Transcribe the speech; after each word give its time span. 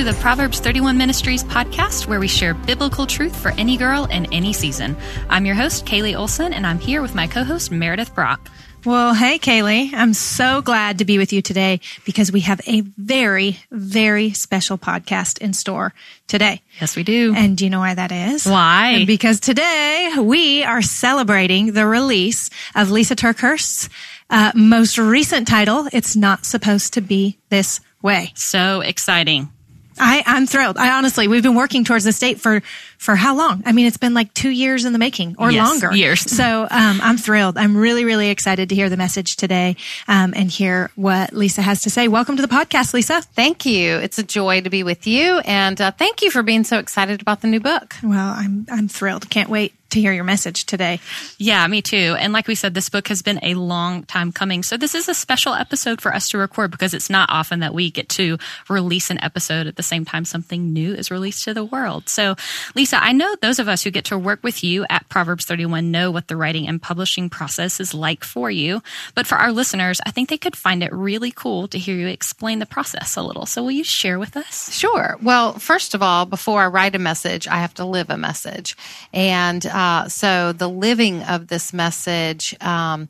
To 0.00 0.04
the 0.06 0.14
Proverbs 0.14 0.60
31 0.60 0.96
Ministries 0.96 1.44
podcast, 1.44 2.06
where 2.06 2.18
we 2.18 2.26
share 2.26 2.54
biblical 2.54 3.06
truth 3.06 3.36
for 3.36 3.50
any 3.58 3.76
girl 3.76 4.06
in 4.06 4.32
any 4.32 4.54
season. 4.54 4.96
I'm 5.28 5.44
your 5.44 5.54
host, 5.54 5.84
Kaylee 5.84 6.18
Olson, 6.18 6.54
and 6.54 6.66
I'm 6.66 6.78
here 6.78 7.02
with 7.02 7.14
my 7.14 7.26
co 7.26 7.44
host, 7.44 7.70
Meredith 7.70 8.14
Brock. 8.14 8.48
Well, 8.86 9.12
hey, 9.12 9.38
Kaylee. 9.38 9.92
I'm 9.92 10.14
so 10.14 10.62
glad 10.62 11.00
to 11.00 11.04
be 11.04 11.18
with 11.18 11.34
you 11.34 11.42
today 11.42 11.80
because 12.06 12.32
we 12.32 12.40
have 12.40 12.62
a 12.66 12.80
very, 12.80 13.58
very 13.70 14.30
special 14.30 14.78
podcast 14.78 15.36
in 15.42 15.52
store 15.52 15.92
today. 16.28 16.62
Yes, 16.80 16.96
we 16.96 17.02
do. 17.02 17.34
And 17.36 17.58
do 17.58 17.64
you 17.64 17.70
know 17.70 17.80
why 17.80 17.92
that 17.92 18.10
is? 18.10 18.46
Why? 18.46 19.04
Because 19.04 19.38
today 19.38 20.14
we 20.18 20.64
are 20.64 20.80
celebrating 20.80 21.74
the 21.74 21.86
release 21.86 22.48
of 22.74 22.90
Lisa 22.90 23.16
TerKeurst's 23.16 23.90
uh, 24.30 24.52
most 24.54 24.96
recent 24.96 25.46
title, 25.46 25.88
It's 25.92 26.16
Not 26.16 26.46
Supposed 26.46 26.94
to 26.94 27.02
Be 27.02 27.36
This 27.50 27.80
Way. 28.00 28.32
So 28.34 28.80
exciting. 28.80 29.50
I, 30.00 30.22
I'm 30.26 30.46
thrilled. 30.46 30.78
I 30.78 30.96
honestly, 30.96 31.28
we've 31.28 31.42
been 31.42 31.54
working 31.54 31.84
towards 31.84 32.04
this 32.04 32.18
date 32.18 32.40
for, 32.40 32.62
for 32.98 33.14
how 33.14 33.36
long? 33.36 33.62
I 33.66 33.72
mean, 33.72 33.86
it's 33.86 33.98
been 33.98 34.14
like 34.14 34.32
two 34.34 34.48
years 34.48 34.84
in 34.84 34.92
the 34.92 34.98
making 34.98 35.36
or 35.38 35.50
Yes, 35.52 35.68
longer. 35.68 35.94
years. 35.96 36.22
So, 36.22 36.62
um, 36.62 37.00
I'm 37.02 37.18
thrilled. 37.18 37.56
I'm 37.58 37.76
really, 37.76 38.04
really 38.04 38.30
excited 38.30 38.70
to 38.70 38.74
hear 38.74 38.88
the 38.88 38.96
message 38.96 39.36
today, 39.36 39.76
um, 40.08 40.32
and 40.34 40.50
hear 40.50 40.90
what 40.96 41.32
Lisa 41.32 41.62
has 41.62 41.82
to 41.82 41.90
say. 41.90 42.08
Welcome 42.08 42.36
to 42.36 42.42
the 42.42 42.48
podcast, 42.48 42.94
Lisa. 42.94 43.20
Thank 43.20 43.66
you. 43.66 43.96
It's 43.98 44.18
a 44.18 44.22
joy 44.22 44.62
to 44.62 44.70
be 44.70 44.82
with 44.82 45.06
you. 45.06 45.38
And 45.40 45.80
uh, 45.80 45.90
thank 45.92 46.22
you 46.22 46.30
for 46.30 46.42
being 46.42 46.64
so 46.64 46.78
excited 46.78 47.20
about 47.20 47.42
the 47.42 47.48
new 47.48 47.60
book. 47.60 47.94
Well, 48.02 48.34
I'm, 48.36 48.66
I'm 48.70 48.88
thrilled. 48.88 49.28
Can't 49.28 49.50
wait 49.50 49.74
to 49.90 50.00
hear 50.00 50.12
your 50.12 50.24
message 50.24 50.66
today. 50.66 51.00
Yeah, 51.38 51.66
me 51.66 51.82
too. 51.82 52.16
And 52.18 52.32
like 52.32 52.46
we 52.46 52.54
said, 52.54 52.74
this 52.74 52.88
book 52.88 53.08
has 53.08 53.22
been 53.22 53.40
a 53.42 53.54
long 53.54 54.04
time 54.04 54.32
coming. 54.32 54.62
So 54.62 54.76
this 54.76 54.94
is 54.94 55.08
a 55.08 55.14
special 55.14 55.54
episode 55.54 56.00
for 56.00 56.14
us 56.14 56.28
to 56.30 56.38
record 56.38 56.70
because 56.70 56.94
it's 56.94 57.10
not 57.10 57.28
often 57.30 57.60
that 57.60 57.74
we 57.74 57.90
get 57.90 58.08
to 58.10 58.38
release 58.68 59.10
an 59.10 59.22
episode 59.22 59.66
at 59.66 59.76
the 59.76 59.82
same 59.82 60.04
time 60.04 60.24
something 60.24 60.72
new 60.72 60.94
is 60.94 61.10
released 61.10 61.44
to 61.44 61.54
the 61.54 61.64
world. 61.64 62.08
So 62.08 62.36
Lisa, 62.74 63.02
I 63.02 63.12
know 63.12 63.34
those 63.40 63.58
of 63.58 63.68
us 63.68 63.82
who 63.82 63.90
get 63.90 64.04
to 64.06 64.18
work 64.18 64.40
with 64.42 64.62
you 64.64 64.86
at 64.88 65.08
Proverbs 65.08 65.44
31 65.44 65.90
know 65.90 66.10
what 66.10 66.28
the 66.28 66.36
writing 66.36 66.68
and 66.68 66.80
publishing 66.80 67.28
process 67.28 67.80
is 67.80 67.94
like 67.94 68.24
for 68.24 68.50
you. 68.50 68.82
But 69.14 69.26
for 69.26 69.36
our 69.36 69.52
listeners, 69.52 70.00
I 70.06 70.10
think 70.10 70.28
they 70.28 70.38
could 70.38 70.56
find 70.56 70.82
it 70.82 70.92
really 70.92 71.30
cool 71.30 71.68
to 71.68 71.78
hear 71.78 71.96
you 71.96 72.08
explain 72.08 72.58
the 72.58 72.66
process 72.66 73.16
a 73.16 73.22
little. 73.22 73.46
So 73.46 73.62
will 73.62 73.70
you 73.70 73.84
share 73.84 74.18
with 74.18 74.36
us? 74.36 74.72
Sure. 74.72 75.16
Well, 75.22 75.54
first 75.54 75.94
of 75.94 76.02
all, 76.02 76.26
before 76.26 76.62
I 76.62 76.66
write 76.66 76.94
a 76.94 76.98
message, 76.98 77.48
I 77.48 77.58
have 77.58 77.74
to 77.74 77.84
live 77.84 78.10
a 78.10 78.16
message. 78.16 78.76
And 79.12 79.64
uh, 79.80 80.06
so 80.08 80.52
the 80.52 80.68
living 80.68 81.22
of 81.22 81.46
this 81.46 81.72
message 81.72 82.54
um, 82.60 83.08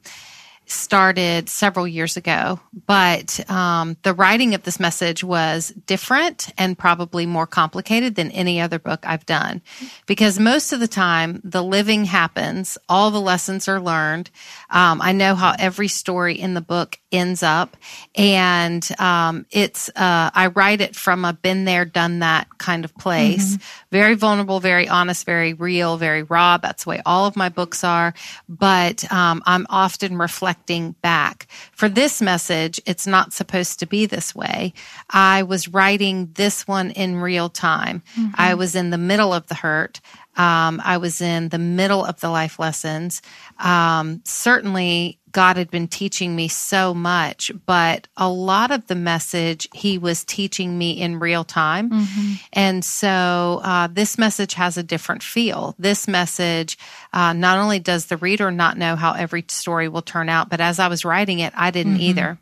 started 0.71 1.49
several 1.49 1.87
years 1.87 2.17
ago, 2.17 2.61
but 2.87 3.51
um, 3.51 3.97
the 4.03 4.15
writing 4.15 4.55
of 4.55 4.63
this 4.63 4.79
message 4.79 5.25
was 5.25 5.71
different 5.87 6.51
and 6.57 6.79
probably 6.79 7.27
more 7.27 7.47
complicated 7.47 8.15
than 8.15 8.31
any 8.31 8.61
other 8.61 8.79
book 8.79 9.01
I've 9.05 9.27
done. 9.27 9.63
Because 10.07 10.39
most 10.39 10.73
of 10.73 10.79
the 10.79 10.89
time, 10.89 11.41
the 11.43 11.63
living 11.63 12.05
happens, 12.05 12.79
all 12.89 13.11
the 13.11 13.21
lessons 13.21 13.67
are 13.69 13.81
learned. 13.81 14.31
Um, 14.71 15.03
I 15.03 15.13
know 15.13 15.35
how 15.35 15.55
every 15.59 15.89
story 15.89 16.39
in 16.39 16.55
the 16.55 16.61
book 16.61 16.99
ends 17.11 17.43
up, 17.43 17.77
and 18.15 18.89
um, 19.01 19.47
it's 19.51 19.89
uh, 19.91 20.31
I 20.33 20.47
write 20.55 20.81
it 20.81 20.95
from 20.95 21.25
a 21.25 21.33
been 21.33 21.65
there, 21.65 21.85
done 21.85 22.21
that 22.21 22.47
kind 22.59 22.85
of 22.85 22.97
place. 22.97 23.59
Very 23.91 24.15
vulnerable, 24.15 24.61
very 24.61 24.89
honest, 24.89 25.27
very 25.27 25.53
real, 25.53 25.97
very 25.97 26.23
raw. 26.23 26.59
That's 26.59 26.85
the 26.85 26.91
way 26.91 27.03
all 27.05 27.27
of 27.27 27.35
my 27.35 27.49
books 27.49 27.83
are. 27.83 28.15
But 28.49 29.11
um, 29.11 29.43
I'm 29.47 29.67
often 29.69 30.17
reflecting 30.17 30.60
back. 31.03 31.47
For 31.73 31.89
this 31.89 32.23
message, 32.23 32.81
it's 32.87 33.07
not 33.07 33.33
supposed 33.33 33.79
to 33.81 33.87
be 33.87 34.07
this 34.07 34.35
way. 34.35 34.73
I 35.11 35.43
was 35.43 35.69
writing 35.69 36.31
this 36.35 36.67
one 36.69 36.91
in 36.93 37.17
real 37.17 37.49
time. 37.49 38.03
I 38.35 38.55
was 38.55 38.75
in 38.75 38.91
the 38.91 38.99
middle 38.99 39.33
of 39.33 39.47
the 39.49 39.55
hurt. 39.55 40.01
Um, 40.37 40.81
I 40.85 40.97
was 40.99 41.21
in 41.21 41.49
the 41.49 41.59
middle 41.59 42.05
of 42.05 42.21
the 42.21 42.31
life 42.31 42.59
lessons. 42.59 43.21
Um, 43.61 44.23
certainly, 44.25 45.21
God 45.33 45.57
had 45.57 45.71
been 45.71 45.87
teaching 45.87 46.35
me 46.35 46.49
so 46.49 46.93
much, 46.93 47.53
but 47.67 48.09
a 48.17 48.29
lot 48.29 48.71
of 48.71 48.87
the 48.89 48.95
message 48.95 49.69
He 49.73 49.97
was 49.99 50.25
teaching 50.25 50.77
me 50.77 51.01
in 51.01 51.21
real 51.21 51.45
time. 51.45 51.91
And 52.53 52.85
so 52.85 53.61
uh, 53.63 53.87
this 53.87 54.19
message 54.19 54.55
has 54.55 54.77
a 54.77 54.83
different 54.83 55.23
feel. 55.23 55.75
This 55.79 56.09
message, 56.09 56.79
uh, 57.13 57.33
not 57.33 57.59
only 57.59 57.79
does 57.79 58.07
the 58.07 58.17
reader 58.17 58.51
not 58.51 58.77
know 58.77 58.97
how 58.97 59.13
every 59.13 59.45
story 59.49 59.89
will 59.89 60.03
turn 60.03 60.29
out, 60.29 60.49
but 60.49 60.61
as 60.61 60.79
I 60.79 60.89
was 60.89 61.05
writing 61.05 61.39
it, 61.39 61.53
I 61.57 61.71
didn't 61.71 62.01
either. 62.01 62.39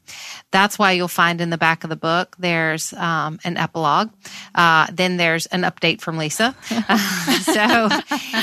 That's 0.51 0.79
why 0.79 0.93
you'll 0.93 1.09
find 1.09 1.41
in 1.41 1.51
the 1.51 1.59
back 1.59 1.85
of 1.85 1.91
the 1.91 1.97
book 1.97 2.37
there's 2.39 2.93
um, 2.95 3.39
an 3.45 3.57
epilogue. 3.57 4.11
Uh, 4.55 4.87
then 4.93 5.19
there's 5.19 5.47
an 5.47 5.63
update 5.63 6.01
from 6.01 6.17
Lisa. 6.17 6.55
so 7.43 7.89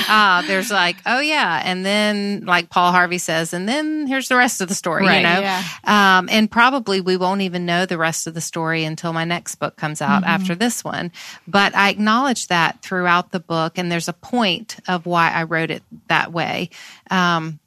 uh, 0.08 0.42
there's 0.42 0.70
like, 0.70 0.96
oh 1.04 1.20
yeah, 1.20 1.60
and 1.64 1.84
then 1.84 2.44
like 2.44 2.65
Paul 2.70 2.92
Harvey 2.92 3.18
says, 3.18 3.52
and 3.52 3.68
then 3.68 4.06
here's 4.06 4.28
the 4.28 4.36
rest 4.36 4.60
of 4.60 4.68
the 4.68 4.74
story. 4.74 5.04
Right, 5.04 5.18
you 5.18 5.22
know, 5.22 5.40
yeah. 5.40 5.62
um, 5.84 6.28
and 6.30 6.50
probably 6.50 7.00
we 7.00 7.16
won't 7.16 7.40
even 7.42 7.66
know 7.66 7.86
the 7.86 7.98
rest 7.98 8.26
of 8.26 8.34
the 8.34 8.40
story 8.40 8.84
until 8.84 9.12
my 9.12 9.24
next 9.24 9.56
book 9.56 9.76
comes 9.76 10.02
out 10.02 10.24
after 10.24 10.54
this 10.54 10.84
one. 10.84 11.12
But 11.46 11.74
I 11.74 11.90
acknowledge 11.90 12.48
that 12.48 12.82
throughout 12.82 13.32
the 13.32 13.40
book, 13.40 13.78
and 13.78 13.90
there's 13.90 14.08
a 14.08 14.12
point 14.12 14.76
of 14.88 15.06
why 15.06 15.30
I 15.30 15.44
wrote 15.44 15.70
it 15.70 15.82
that 16.08 16.32
way. 16.32 16.70
Um, 17.10 17.60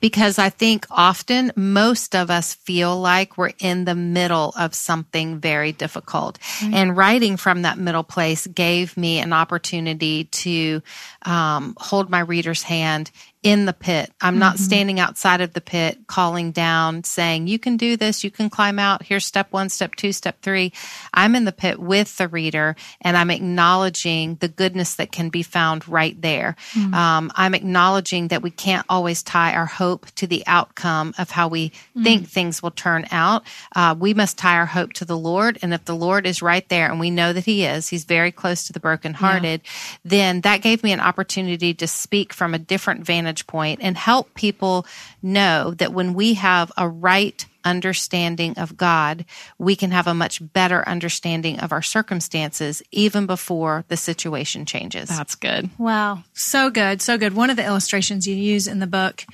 because 0.00 0.38
I 0.38 0.50
think 0.50 0.86
often 0.90 1.52
most 1.56 2.14
of 2.14 2.30
us 2.30 2.54
feel 2.54 2.98
like 2.98 3.38
we're 3.38 3.52
in 3.58 3.84
the 3.84 3.94
middle 3.94 4.52
of 4.58 4.74
something 4.74 5.38
very 5.38 5.72
difficult. 5.72 6.38
And 6.62 6.96
writing 6.96 7.36
from 7.36 7.62
that 7.62 7.78
middle 7.78 8.04
place 8.04 8.46
gave 8.46 8.96
me 8.96 9.18
an 9.20 9.32
opportunity 9.32 10.24
to 10.24 10.82
um, 11.22 11.74
hold 11.78 12.10
my 12.10 12.20
reader's 12.20 12.62
hand 12.62 13.10
in 13.46 13.64
the 13.64 13.72
pit. 13.72 14.10
I'm 14.20 14.40
not 14.40 14.58
standing 14.58 14.98
outside 14.98 15.40
of 15.40 15.52
the 15.52 15.60
pit 15.60 15.98
calling 16.08 16.50
down 16.50 17.04
saying, 17.04 17.46
you 17.46 17.60
can 17.60 17.76
do 17.76 17.96
this, 17.96 18.24
you 18.24 18.30
can 18.30 18.50
climb 18.50 18.80
out. 18.80 19.04
Here's 19.04 19.24
step 19.24 19.52
one, 19.52 19.68
step 19.68 19.94
two, 19.94 20.10
step 20.10 20.42
three. 20.42 20.72
I'm 21.14 21.36
in 21.36 21.44
the 21.44 21.52
pit 21.52 21.78
with 21.78 22.16
the 22.16 22.26
reader 22.26 22.74
and 23.00 23.16
I'm 23.16 23.30
acknowledging 23.30 24.34
the 24.36 24.48
goodness 24.48 24.96
that 24.96 25.12
can 25.12 25.28
be 25.28 25.44
found 25.44 25.86
right 25.86 26.20
there. 26.20 26.56
Um, 26.92 27.30
I'm 27.36 27.54
acknowledging 27.54 28.28
that 28.28 28.42
we 28.42 28.50
can't 28.50 28.84
always 28.88 29.22
tie 29.22 29.54
our 29.54 29.66
hope 29.66 30.06
to 30.16 30.26
the 30.26 30.42
outcome 30.48 31.14
of 31.16 31.30
how 31.30 31.46
we 31.46 31.70
think 32.02 32.26
things 32.26 32.64
will 32.64 32.72
turn 32.72 33.06
out. 33.12 33.44
Uh, 33.76 33.94
we 33.96 34.12
must 34.12 34.38
tie 34.38 34.56
our 34.56 34.66
hope 34.66 34.92
to 34.94 35.04
the 35.04 35.16
Lord. 35.16 35.56
And 35.62 35.72
if 35.72 35.84
the 35.84 35.94
Lord 35.94 36.26
is 36.26 36.42
right 36.42 36.68
there, 36.68 36.90
and 36.90 36.98
we 36.98 37.10
know 37.10 37.32
that 37.32 37.44
He 37.44 37.64
is, 37.64 37.88
He's 37.88 38.04
very 38.04 38.32
close 38.32 38.66
to 38.66 38.72
the 38.72 38.80
brokenhearted, 38.80 39.60
then 40.04 40.40
that 40.40 40.62
gave 40.62 40.82
me 40.82 40.92
an 40.92 41.00
opportunity 41.00 41.74
to 41.74 41.86
speak 41.86 42.32
from 42.32 42.52
a 42.52 42.58
different 42.58 43.04
vantage 43.04 43.35
point 43.44 43.80
and 43.82 43.96
help 43.96 44.32
people 44.34 44.86
know 45.20 45.72
that 45.78 45.92
when 45.92 46.14
we 46.14 46.34
have 46.34 46.70
a 46.76 46.88
right 46.88 47.44
understanding 47.66 48.56
of 48.56 48.76
God, 48.76 49.26
we 49.58 49.74
can 49.74 49.90
have 49.90 50.06
a 50.06 50.14
much 50.14 50.40
better 50.52 50.88
understanding 50.88 51.58
of 51.58 51.72
our 51.72 51.82
circumstances 51.82 52.80
even 52.92 53.26
before 53.26 53.84
the 53.88 53.96
situation 53.96 54.64
changes. 54.64 55.08
That's 55.08 55.34
good. 55.34 55.68
Wow. 55.76 56.22
So 56.32 56.70
good. 56.70 57.02
So 57.02 57.18
good. 57.18 57.34
One 57.34 57.50
of 57.50 57.56
the 57.56 57.66
illustrations 57.66 58.26
you 58.26 58.36
use 58.36 58.68
in 58.68 58.78
the 58.78 58.86
book 58.86 59.24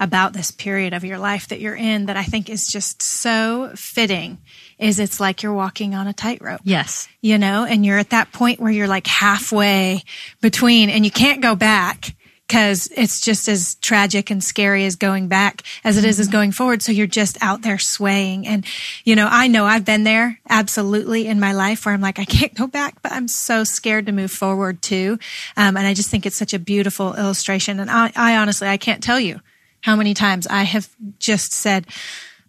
about 0.00 0.32
this 0.32 0.50
period 0.50 0.94
of 0.94 1.04
your 1.04 1.18
life 1.18 1.48
that 1.48 1.60
you're 1.60 1.76
in 1.76 2.06
that 2.06 2.16
I 2.16 2.24
think 2.24 2.48
is 2.48 2.66
just 2.66 3.02
so 3.02 3.70
fitting 3.76 4.38
is 4.78 4.98
it's 4.98 5.20
like 5.20 5.42
you're 5.42 5.52
walking 5.52 5.94
on 5.94 6.06
a 6.06 6.14
tightrope. 6.14 6.62
Yes. 6.64 7.08
You 7.20 7.36
know, 7.36 7.64
and 7.64 7.84
you're 7.84 7.98
at 7.98 8.10
that 8.10 8.32
point 8.32 8.58
where 8.58 8.72
you're 8.72 8.88
like 8.88 9.06
halfway 9.06 10.02
between 10.40 10.88
and 10.88 11.04
you 11.04 11.10
can't 11.10 11.42
go 11.42 11.54
back 11.54 12.16
because 12.52 12.86
it's 12.94 13.22
just 13.22 13.48
as 13.48 13.76
tragic 13.76 14.30
and 14.30 14.44
scary 14.44 14.84
as 14.84 14.94
going 14.94 15.26
back 15.26 15.62
as 15.84 15.96
it 15.96 16.04
is 16.04 16.20
as 16.20 16.28
going 16.28 16.52
forward. 16.52 16.82
So 16.82 16.92
you're 16.92 17.06
just 17.06 17.38
out 17.40 17.62
there 17.62 17.78
swaying. 17.78 18.46
And, 18.46 18.66
you 19.04 19.16
know, 19.16 19.26
I 19.30 19.48
know 19.48 19.64
I've 19.64 19.86
been 19.86 20.04
there 20.04 20.38
absolutely 20.50 21.26
in 21.26 21.40
my 21.40 21.54
life 21.54 21.86
where 21.86 21.94
I'm 21.94 22.02
like, 22.02 22.18
I 22.18 22.26
can't 22.26 22.54
go 22.54 22.66
back, 22.66 23.00
but 23.00 23.10
I'm 23.10 23.26
so 23.26 23.64
scared 23.64 24.04
to 24.04 24.12
move 24.12 24.30
forward 24.30 24.82
too. 24.82 25.18
Um, 25.56 25.78
and 25.78 25.86
I 25.86 25.94
just 25.94 26.10
think 26.10 26.26
it's 26.26 26.36
such 26.36 26.52
a 26.52 26.58
beautiful 26.58 27.14
illustration. 27.14 27.80
And 27.80 27.90
I, 27.90 28.12
I 28.14 28.36
honestly, 28.36 28.68
I 28.68 28.76
can't 28.76 29.02
tell 29.02 29.18
you 29.18 29.40
how 29.80 29.96
many 29.96 30.12
times 30.12 30.46
I 30.46 30.64
have 30.64 30.90
just 31.18 31.54
said, 31.54 31.86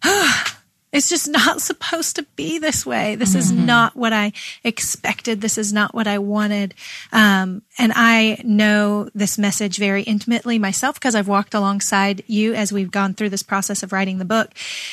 it's 0.94 1.08
just 1.08 1.28
not 1.28 1.60
supposed 1.60 2.16
to 2.16 2.22
be 2.36 2.58
this 2.58 2.86
way. 2.86 3.16
This 3.16 3.34
is 3.34 3.50
not 3.52 3.96
what 3.96 4.12
I 4.12 4.32
expected. 4.62 5.40
This 5.40 5.58
is 5.58 5.72
not 5.72 5.94
what 5.94 6.06
I 6.06 6.18
wanted. 6.18 6.74
Um, 7.12 7.62
and 7.76 7.92
I 7.94 8.40
know 8.44 9.10
this 9.14 9.36
message 9.36 9.76
very 9.76 10.04
intimately 10.04 10.58
myself 10.58 10.94
because 10.94 11.14
I've 11.14 11.28
walked 11.28 11.52
alongside 11.52 12.22
you 12.26 12.54
as 12.54 12.72
we've 12.72 12.90
gone 12.90 13.12
through 13.14 13.30
this 13.30 13.42
process 13.42 13.82
of 13.82 13.92
writing 13.92 14.18
the 14.18 14.24
book. 14.24 14.52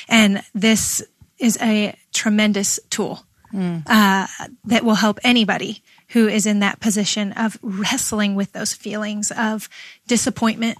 And 0.09 0.43
this 0.53 1.03
is 1.37 1.57
a 1.61 1.95
tremendous 2.11 2.79
tool 2.89 3.23
uh, 3.85 4.27
that 4.65 4.83
will 4.83 4.95
help 4.95 5.19
anybody 5.23 5.83
who 6.09 6.27
is 6.27 6.45
in 6.45 6.59
that 6.59 6.79
position 6.79 7.31
of 7.33 7.57
wrestling 7.61 8.35
with 8.35 8.53
those 8.53 8.73
feelings 8.73 9.31
of 9.31 9.69
disappointment, 10.07 10.77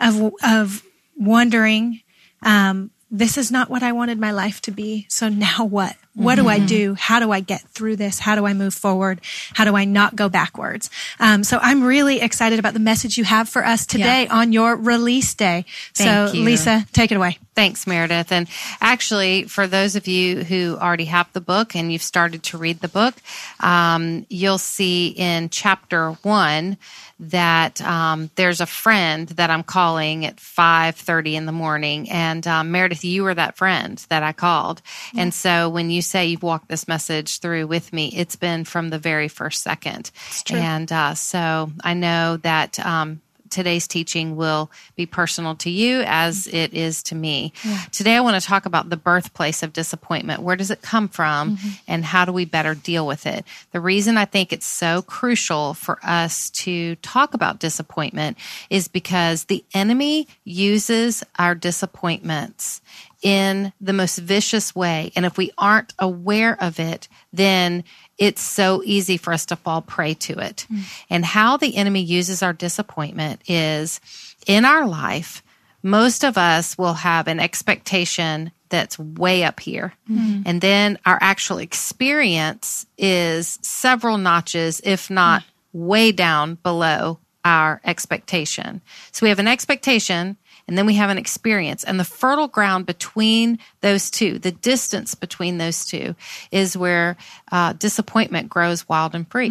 of 0.00 0.32
of 0.42 0.82
wondering, 1.16 2.00
um, 2.42 2.90
this 3.10 3.38
is 3.38 3.50
not 3.52 3.70
what 3.70 3.82
I 3.82 3.92
wanted 3.92 4.18
my 4.18 4.32
life 4.32 4.60
to 4.62 4.70
be. 4.70 5.06
So 5.08 5.28
now 5.28 5.64
what? 5.64 5.96
What 6.14 6.36
do 6.36 6.48
I 6.48 6.58
do? 6.58 6.94
How 6.94 7.20
do 7.20 7.30
I 7.30 7.40
get 7.40 7.60
through 7.68 7.96
this? 7.96 8.18
How 8.18 8.36
do 8.36 8.46
I 8.46 8.54
move 8.54 8.72
forward? 8.72 9.20
How 9.52 9.66
do 9.66 9.76
I 9.76 9.84
not 9.84 10.16
go 10.16 10.30
backwards? 10.30 10.88
Um, 11.20 11.44
so 11.44 11.58
I'm 11.60 11.84
really 11.84 12.22
excited 12.22 12.58
about 12.58 12.72
the 12.72 12.80
message 12.80 13.18
you 13.18 13.24
have 13.24 13.50
for 13.50 13.62
us 13.62 13.84
today 13.84 14.24
Yeah. 14.24 14.34
on 14.34 14.50
your 14.50 14.76
release 14.76 15.34
day. 15.34 15.66
Thank 15.94 16.30
so 16.30 16.34
you. 16.34 16.42
Lisa, 16.42 16.86
take 16.94 17.12
it 17.12 17.16
away. 17.16 17.36
Thanks, 17.54 17.86
Meredith. 17.86 18.32
And 18.32 18.48
actually, 18.80 19.44
for 19.44 19.66
those 19.66 19.94
of 19.94 20.08
you 20.08 20.42
who 20.42 20.78
already 20.80 21.04
have 21.04 21.30
the 21.34 21.40
book 21.42 21.76
and 21.76 21.92
you've 21.92 22.02
started 22.02 22.42
to 22.44 22.58
read 22.58 22.80
the 22.80 22.88
book, 22.88 23.14
um, 23.60 24.24
you'll 24.30 24.56
see 24.58 25.08
in 25.08 25.50
chapter 25.50 26.12
one 26.22 26.78
that 27.18 27.80
um, 27.80 28.30
there's 28.34 28.60
a 28.60 28.66
friend 28.66 29.28
that 29.30 29.50
I'm 29.50 29.62
calling 29.62 30.26
at 30.26 30.36
5:30 30.36 31.34
in 31.34 31.46
the 31.46 31.52
morning, 31.52 32.10
and 32.10 32.46
um, 32.46 32.70
Meredith, 32.70 33.04
you 33.04 33.22
were 33.22 33.34
that 33.34 33.56
friend 33.56 34.04
that 34.08 34.22
I 34.22 34.32
called. 34.32 34.82
And 35.16 35.32
so, 35.32 35.68
when 35.68 35.90
you 35.90 36.02
say 36.02 36.26
you've 36.26 36.42
walked 36.42 36.68
this 36.68 36.88
message 36.88 37.40
through 37.40 37.66
with 37.66 37.92
me, 37.92 38.12
it's 38.14 38.36
been 38.36 38.64
from 38.64 38.90
the 38.90 38.98
very 38.98 39.28
first 39.28 39.62
second. 39.62 40.10
And 40.56 40.92
uh, 40.92 41.14
so, 41.14 41.72
I 41.82 41.94
know 41.94 42.36
that. 42.38 42.78
Um, 42.84 43.20
today's 43.56 43.88
teaching 43.88 44.36
will 44.36 44.70
be 44.94 45.06
personal 45.06 45.56
to 45.56 45.70
you 45.70 46.02
as 46.06 46.46
mm-hmm. 46.46 46.56
it 46.56 46.74
is 46.74 47.02
to 47.04 47.14
me. 47.14 47.52
Today, 47.90 48.14
I 48.14 48.20
want 48.20 48.40
to 48.40 48.46
talk 48.46 48.66
about 48.66 48.90
the 48.90 48.96
birthplace 48.96 49.62
of 49.62 49.72
disappointment. 49.72 50.42
Where 50.42 50.56
does 50.56 50.70
it 50.70 50.82
come 50.82 51.08
from 51.08 51.56
mm-hmm. 51.56 51.68
and 51.88 52.04
how 52.04 52.26
do 52.26 52.32
we 52.32 52.44
better 52.44 52.74
deal 52.74 53.06
with 53.06 53.26
it? 53.26 53.44
The 53.72 53.80
reason 53.80 54.18
I 54.18 54.26
think 54.26 54.52
it's 54.52 54.66
so 54.66 55.00
crucial 55.02 55.72
for 55.72 55.98
us 56.02 56.50
to 56.62 56.96
talk 56.96 57.32
about 57.32 57.58
disappointment 57.58 58.36
is 58.68 58.88
because 58.88 59.44
the 59.44 59.64
enemy 59.72 60.28
uses 60.44 61.24
our 61.38 61.54
disappointments 61.54 62.82
in 63.26 63.72
the 63.80 63.92
most 63.92 64.18
vicious 64.18 64.72
way. 64.72 65.10
And 65.16 65.26
if 65.26 65.36
we 65.36 65.50
aren't 65.58 65.92
aware 65.98 66.56
of 66.62 66.78
it, 66.78 67.08
then 67.32 67.82
it's 68.18 68.40
so 68.40 68.82
easy 68.84 69.16
for 69.16 69.32
us 69.32 69.46
to 69.46 69.56
fall 69.56 69.82
prey 69.82 70.14
to 70.14 70.38
it. 70.38 70.64
Hmm. 70.68 70.80
And 71.10 71.24
how 71.24 71.56
the 71.56 71.76
enemy 71.76 72.02
uses 72.02 72.40
our 72.40 72.52
disappointment 72.52 73.40
is 73.48 74.00
in 74.46 74.64
our 74.64 74.86
life, 74.86 75.42
most 75.82 76.22
of 76.22 76.38
us 76.38 76.78
will 76.78 76.94
have 76.94 77.26
an 77.26 77.40
expectation 77.40 78.52
that's 78.68 78.96
way 78.96 79.42
up 79.42 79.58
here. 79.58 79.92
Hmm. 80.06 80.42
And 80.46 80.60
then 80.60 80.96
our 81.04 81.18
actual 81.20 81.58
experience 81.58 82.86
is 82.96 83.58
several 83.60 84.18
notches, 84.18 84.80
if 84.84 85.10
not 85.10 85.42
hmm. 85.42 85.86
way 85.86 86.12
down 86.12 86.58
below 86.62 87.18
our 87.44 87.80
expectation. 87.84 88.82
So 89.10 89.26
we 89.26 89.30
have 89.30 89.40
an 89.40 89.48
expectation 89.48 90.36
and 90.68 90.76
then 90.76 90.86
we 90.86 90.94
have 90.94 91.10
an 91.10 91.18
experience. 91.18 91.84
And 91.84 91.98
the 92.00 92.04
fertile 92.04 92.48
ground 92.48 92.86
between 92.86 93.58
those 93.80 94.10
two, 94.10 94.38
the 94.38 94.50
distance 94.50 95.14
between 95.14 95.58
those 95.58 95.86
two, 95.86 96.16
is 96.50 96.76
where 96.76 97.16
uh, 97.52 97.72
disappointment 97.74 98.48
grows 98.48 98.88
wild 98.88 99.14
and 99.14 99.30
free. 99.30 99.50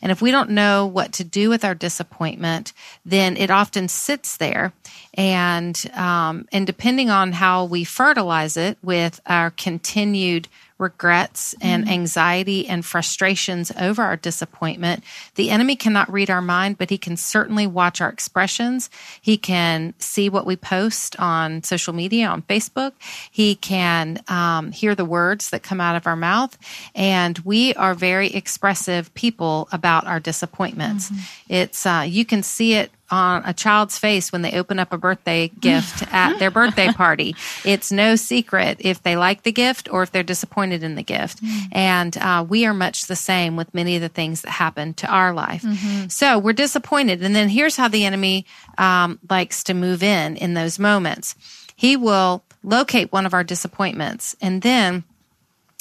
And 0.00 0.12
if 0.12 0.22
we 0.22 0.30
don't 0.30 0.50
know 0.50 0.86
what 0.86 1.12
to 1.14 1.24
do 1.24 1.48
with 1.48 1.64
our 1.64 1.74
disappointment, 1.74 2.72
then 3.04 3.36
it 3.36 3.50
often 3.50 3.88
sits 3.88 4.36
there. 4.36 4.72
And 5.14 5.80
um, 5.94 6.46
and 6.52 6.66
depending 6.66 7.10
on 7.10 7.32
how 7.32 7.64
we 7.64 7.84
fertilize 7.84 8.56
it 8.56 8.78
with 8.82 9.20
our 9.26 9.50
continued 9.50 10.48
regrets 10.78 11.54
and 11.60 11.88
anxiety 11.88 12.68
and 12.68 12.84
frustrations 12.84 13.72
over 13.78 14.02
our 14.02 14.16
disappointment. 14.16 15.04
The 15.36 15.50
enemy 15.50 15.76
cannot 15.76 16.12
read 16.12 16.30
our 16.30 16.42
mind, 16.42 16.78
but 16.78 16.90
he 16.90 16.98
can 16.98 17.16
certainly 17.16 17.66
watch 17.66 18.00
our 18.00 18.08
expressions. 18.08 18.90
He 19.20 19.36
can 19.36 19.94
see 19.98 20.28
what 20.28 20.46
we 20.46 20.56
post 20.56 21.18
on 21.18 21.62
social 21.62 21.92
media, 21.92 22.26
on 22.28 22.42
Facebook. 22.42 22.92
He 23.30 23.54
can 23.54 24.22
um, 24.28 24.72
hear 24.72 24.94
the 24.94 25.04
words 25.04 25.50
that 25.50 25.62
come 25.62 25.80
out 25.80 25.96
of 25.96 26.06
our 26.06 26.16
mouth. 26.16 26.56
And 26.94 27.38
we 27.40 27.74
are 27.74 27.94
very 27.94 28.28
expressive 28.28 29.12
people 29.14 29.68
about 29.72 30.06
our 30.06 30.20
disappointments. 30.20 31.10
It's, 31.48 31.86
uh, 31.86 32.04
you 32.06 32.24
can 32.24 32.42
see 32.42 32.74
it 32.74 32.90
on 33.12 33.42
a 33.44 33.52
child's 33.52 33.98
face 33.98 34.32
when 34.32 34.42
they 34.42 34.58
open 34.58 34.78
up 34.78 34.92
a 34.92 34.98
birthday 34.98 35.48
gift 35.60 36.02
at 36.12 36.38
their 36.38 36.50
birthday 36.50 36.88
party. 36.88 37.36
It's 37.64 37.92
no 37.92 38.16
secret 38.16 38.78
if 38.80 39.02
they 39.02 39.16
like 39.16 39.42
the 39.42 39.52
gift 39.52 39.88
or 39.92 40.02
if 40.02 40.10
they're 40.10 40.22
disappointed 40.22 40.82
in 40.82 40.94
the 40.94 41.02
gift. 41.02 41.40
And 41.70 42.16
uh, 42.16 42.44
we 42.48 42.64
are 42.66 42.74
much 42.74 43.06
the 43.06 43.14
same 43.16 43.54
with 43.54 43.72
many 43.74 43.96
of 43.96 44.02
the 44.02 44.08
things 44.08 44.40
that 44.40 44.50
happen 44.50 44.94
to 44.94 45.06
our 45.06 45.32
life. 45.34 45.62
So 46.10 46.38
we're 46.38 46.54
disappointed. 46.54 47.22
And 47.22 47.36
then 47.36 47.50
here's 47.50 47.76
how 47.76 47.88
the 47.88 48.06
enemy 48.06 48.46
um, 48.78 49.18
likes 49.28 49.62
to 49.64 49.74
move 49.74 50.02
in 50.02 50.36
in 50.36 50.54
those 50.54 50.78
moments. 50.78 51.34
He 51.76 51.96
will 51.96 52.42
locate 52.64 53.12
one 53.12 53.26
of 53.26 53.34
our 53.34 53.44
disappointments 53.44 54.34
and 54.40 54.62
then 54.62 55.04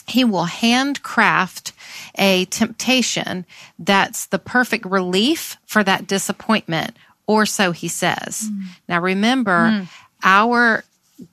he 0.08 0.24
will 0.26 0.46
handcraft 0.46 1.72
a 2.18 2.46
temptation 2.46 3.46
that's 3.80 4.26
the 4.28 4.40
perfect 4.40 4.86
relief 4.86 5.58
for 5.66 5.84
that 5.84 6.08
disappointment, 6.08 6.96
or 7.28 7.46
so 7.46 7.72
he 7.72 7.88
says. 7.88 8.50
Mm. 8.52 8.64
Now, 8.88 9.02
remember, 9.02 9.70
mm. 9.72 9.88
our 10.24 10.84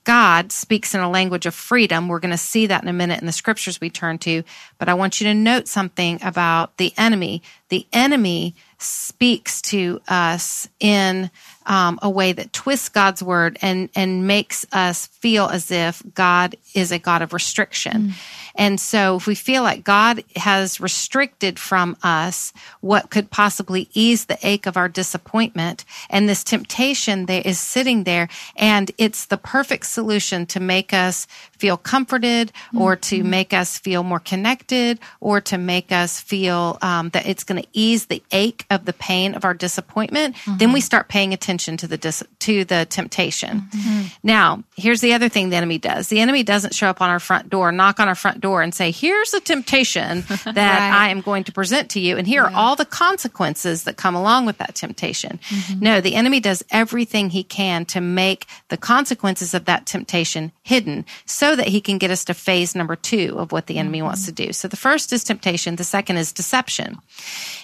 God 0.03 0.51
speaks 0.51 0.93
in 0.93 1.01
a 1.01 1.09
language 1.09 1.45
of 1.45 1.55
freedom. 1.55 2.07
We're 2.07 2.19
going 2.19 2.31
to 2.31 2.37
see 2.37 2.67
that 2.67 2.83
in 2.83 2.89
a 2.89 2.93
minute 2.93 3.19
in 3.21 3.25
the 3.25 3.31
scriptures 3.31 3.81
we 3.81 3.89
turn 3.89 4.17
to. 4.19 4.43
But 4.77 4.89
I 4.89 4.93
want 4.93 5.19
you 5.19 5.27
to 5.27 5.33
note 5.33 5.67
something 5.67 6.19
about 6.21 6.77
the 6.77 6.93
enemy. 6.97 7.41
The 7.69 7.87
enemy 7.91 8.55
speaks 8.77 9.61
to 9.63 10.01
us 10.07 10.69
in 10.79 11.31
um, 11.65 11.99
a 12.01 12.09
way 12.09 12.31
that 12.31 12.53
twists 12.53 12.89
God's 12.89 13.21
word 13.21 13.57
and 13.61 13.89
and 13.95 14.27
makes 14.27 14.65
us 14.71 15.07
feel 15.07 15.45
as 15.45 15.71
if 15.71 16.01
God 16.13 16.55
is 16.73 16.91
a 16.91 16.99
God 16.99 17.21
of 17.21 17.33
restriction. 17.33 18.13
And 18.55 18.79
so, 18.79 19.15
if 19.15 19.27
we 19.27 19.35
feel 19.35 19.63
like 19.63 19.83
God 19.83 20.23
has 20.35 20.81
restricted 20.81 21.59
from 21.59 21.95
us 22.03 22.51
what 22.81 23.09
could 23.09 23.29
possibly 23.29 23.89
ease 23.93 24.25
the 24.25 24.37
ache 24.43 24.65
of 24.65 24.75
our 24.75 24.89
disappointment, 24.89 25.85
and 26.09 26.27
this 26.27 26.43
temptation 26.43 27.25
that 27.27 27.45
is 27.45 27.59
sitting 27.59 28.03
there, 28.03 28.27
and 28.55 28.91
it's 28.97 29.25
the 29.25 29.37
perfect 29.37 29.85
solution 29.85 30.45
to 30.47 30.59
make 30.59 30.93
us 30.93 31.27
feel 31.57 31.77
comforted, 31.77 32.51
or 32.77 32.95
to 32.95 33.23
make 33.23 33.53
us 33.53 33.77
feel 33.77 34.03
more 34.03 34.19
connected, 34.19 34.99
or 35.19 35.39
to 35.41 35.57
make 35.57 35.91
us 35.91 36.19
feel 36.19 36.77
um, 36.81 37.09
that 37.09 37.27
it's 37.27 37.43
going 37.43 37.61
to 37.61 37.67
ease 37.73 38.07
the 38.07 38.23
ache 38.31 38.65
of 38.69 38.85
the 38.85 38.93
pain 38.93 39.35
of 39.35 39.45
our 39.45 39.53
disappointment, 39.53 40.35
then 40.57 40.73
we 40.73 40.81
start 40.81 41.07
paying 41.07 41.33
attention 41.33 41.58
to 41.59 41.87
the 41.87 41.97
dis- 41.97 42.23
to 42.39 42.65
the 42.65 42.85
temptation. 42.89 43.61
Mm-hmm. 43.61 44.07
Now, 44.23 44.63
here's 44.75 45.01
the 45.01 45.13
other 45.13 45.29
thing 45.29 45.49
the 45.49 45.55
enemy 45.55 45.77
does. 45.77 46.07
The 46.07 46.19
enemy 46.19 46.43
doesn't 46.43 46.73
show 46.73 46.87
up 46.87 47.01
on 47.01 47.09
our 47.09 47.19
front 47.19 47.49
door, 47.49 47.71
knock 47.71 47.99
on 47.99 48.07
our 48.07 48.15
front 48.15 48.41
door 48.41 48.61
and 48.61 48.73
say, 48.73 48.91
"Here's 48.91 49.33
a 49.33 49.39
temptation 49.39 50.21
that 50.45 50.93
I 50.93 51.09
am 51.09 51.21
going 51.21 51.43
to 51.45 51.51
present 51.51 51.89
to 51.91 51.99
you 51.99 52.17
and 52.17 52.27
here 52.27 52.43
are 52.43 52.51
all 52.53 52.75
the 52.75 52.85
consequences 52.85 53.83
that 53.83 53.97
come 53.97 54.15
along 54.15 54.45
with 54.45 54.57
that 54.57 54.75
temptation." 54.75 55.39
Mm-hmm. 55.49 55.79
No, 55.79 56.01
the 56.01 56.15
enemy 56.15 56.39
does 56.39 56.63
everything 56.71 57.29
he 57.29 57.43
can 57.43 57.85
to 57.85 58.01
make 58.01 58.45
the 58.69 58.77
consequences 58.77 59.53
of 59.53 59.65
that 59.65 59.85
temptation 59.85 60.51
hidden 60.63 61.05
so 61.25 61.55
that 61.55 61.67
he 61.67 61.81
can 61.81 61.97
get 61.97 62.11
us 62.11 62.23
to 62.25 62.33
phase 62.33 62.75
number 62.75 62.95
2 62.95 63.35
of 63.37 63.51
what 63.51 63.67
the 63.67 63.77
enemy 63.77 64.01
wants 64.01 64.21
mm-hmm. 64.21 64.35
to 64.35 64.45
do. 64.47 64.53
So 64.53 64.67
the 64.67 64.77
first 64.77 65.11
is 65.13 65.23
temptation, 65.23 65.75
the 65.75 65.83
second 65.83 66.17
is 66.17 66.31
deception. 66.31 66.97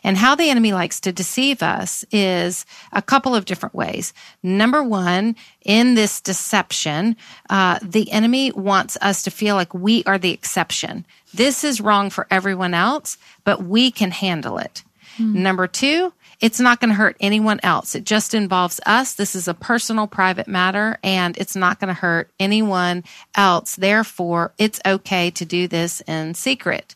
And 0.04 0.18
how 0.18 0.36
the 0.36 0.50
enemy 0.50 0.74
likes 0.74 1.00
to 1.02 1.12
deceive 1.12 1.64
us 1.64 2.06
is 2.12 2.66
a 2.92 3.02
couple 3.02 3.36
of 3.36 3.46
different 3.46 3.75
ways. 3.76 4.14
Number 4.42 4.82
one, 4.82 5.36
in 5.64 5.96
this 5.96 6.22
deception, 6.22 7.16
uh, 7.50 7.80
the 7.82 8.12
enemy 8.12 8.52
wants 8.52 8.98
us 9.02 9.24
to 9.24 9.32
feel 9.32 9.56
like 9.56 9.74
we 9.74 10.04
are 10.06 10.18
the 10.18 10.32
exception. 10.32 11.06
This 11.34 11.64
is 11.64 11.82
wrong 11.82 12.10
for 12.10 12.26
everyone 12.32 12.74
else, 12.74 13.18
but 13.44 13.64
we 13.64 13.92
can 13.92 14.12
handle 14.12 14.58
it. 14.58 14.84
Number 15.18 15.68
two, 15.68 16.14
it's 16.42 16.60
not 16.60 16.80
going 16.80 16.90
to 16.90 16.96
hurt 16.96 17.18
anyone 17.20 17.60
else. 17.64 17.96
It 17.96 18.06
just 18.06 18.34
involves 18.34 18.80
us. 18.86 19.14
This 19.14 19.36
is 19.36 19.48
a 19.48 19.54
personal, 19.54 20.08
private 20.08 20.48
matter, 20.48 20.98
and 21.04 21.38
it's 21.38 21.56
not 21.56 21.80
going 21.80 21.88
to 21.88 21.94
hurt 21.94 22.30
anyone 22.40 23.04
else. 23.36 23.76
Therefore, 23.76 24.52
it's 24.58 24.80
okay 24.86 25.32
to 25.32 25.46
do 25.46 25.68
this 25.68 26.02
in 26.02 26.34
secret. 26.34 26.96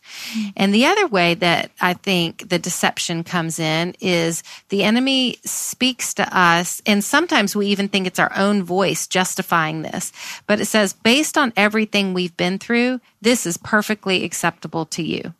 And 0.55 0.73
the 0.73 0.85
other 0.85 1.07
way 1.07 1.33
that 1.35 1.71
I 1.79 1.93
think 1.93 2.49
the 2.49 2.59
deception 2.59 3.23
comes 3.23 3.59
in 3.59 3.95
is 3.99 4.43
the 4.69 4.83
enemy 4.83 5.37
speaks 5.43 6.13
to 6.15 6.37
us, 6.37 6.81
and 6.85 7.03
sometimes 7.03 7.55
we 7.55 7.67
even 7.67 7.87
think 7.87 8.07
it's 8.07 8.19
our 8.19 8.35
own 8.35 8.63
voice 8.63 9.07
justifying 9.07 9.81
this. 9.81 10.11
But 10.47 10.59
it 10.59 10.65
says, 10.65 10.93
based 10.93 11.37
on 11.37 11.53
everything 11.55 12.13
we've 12.13 12.35
been 12.37 12.59
through, 12.59 13.01
this 13.21 13.45
is 13.45 13.57
perfectly 13.57 14.23
acceptable 14.23 14.85
to 14.87 15.03
you. 15.03 15.33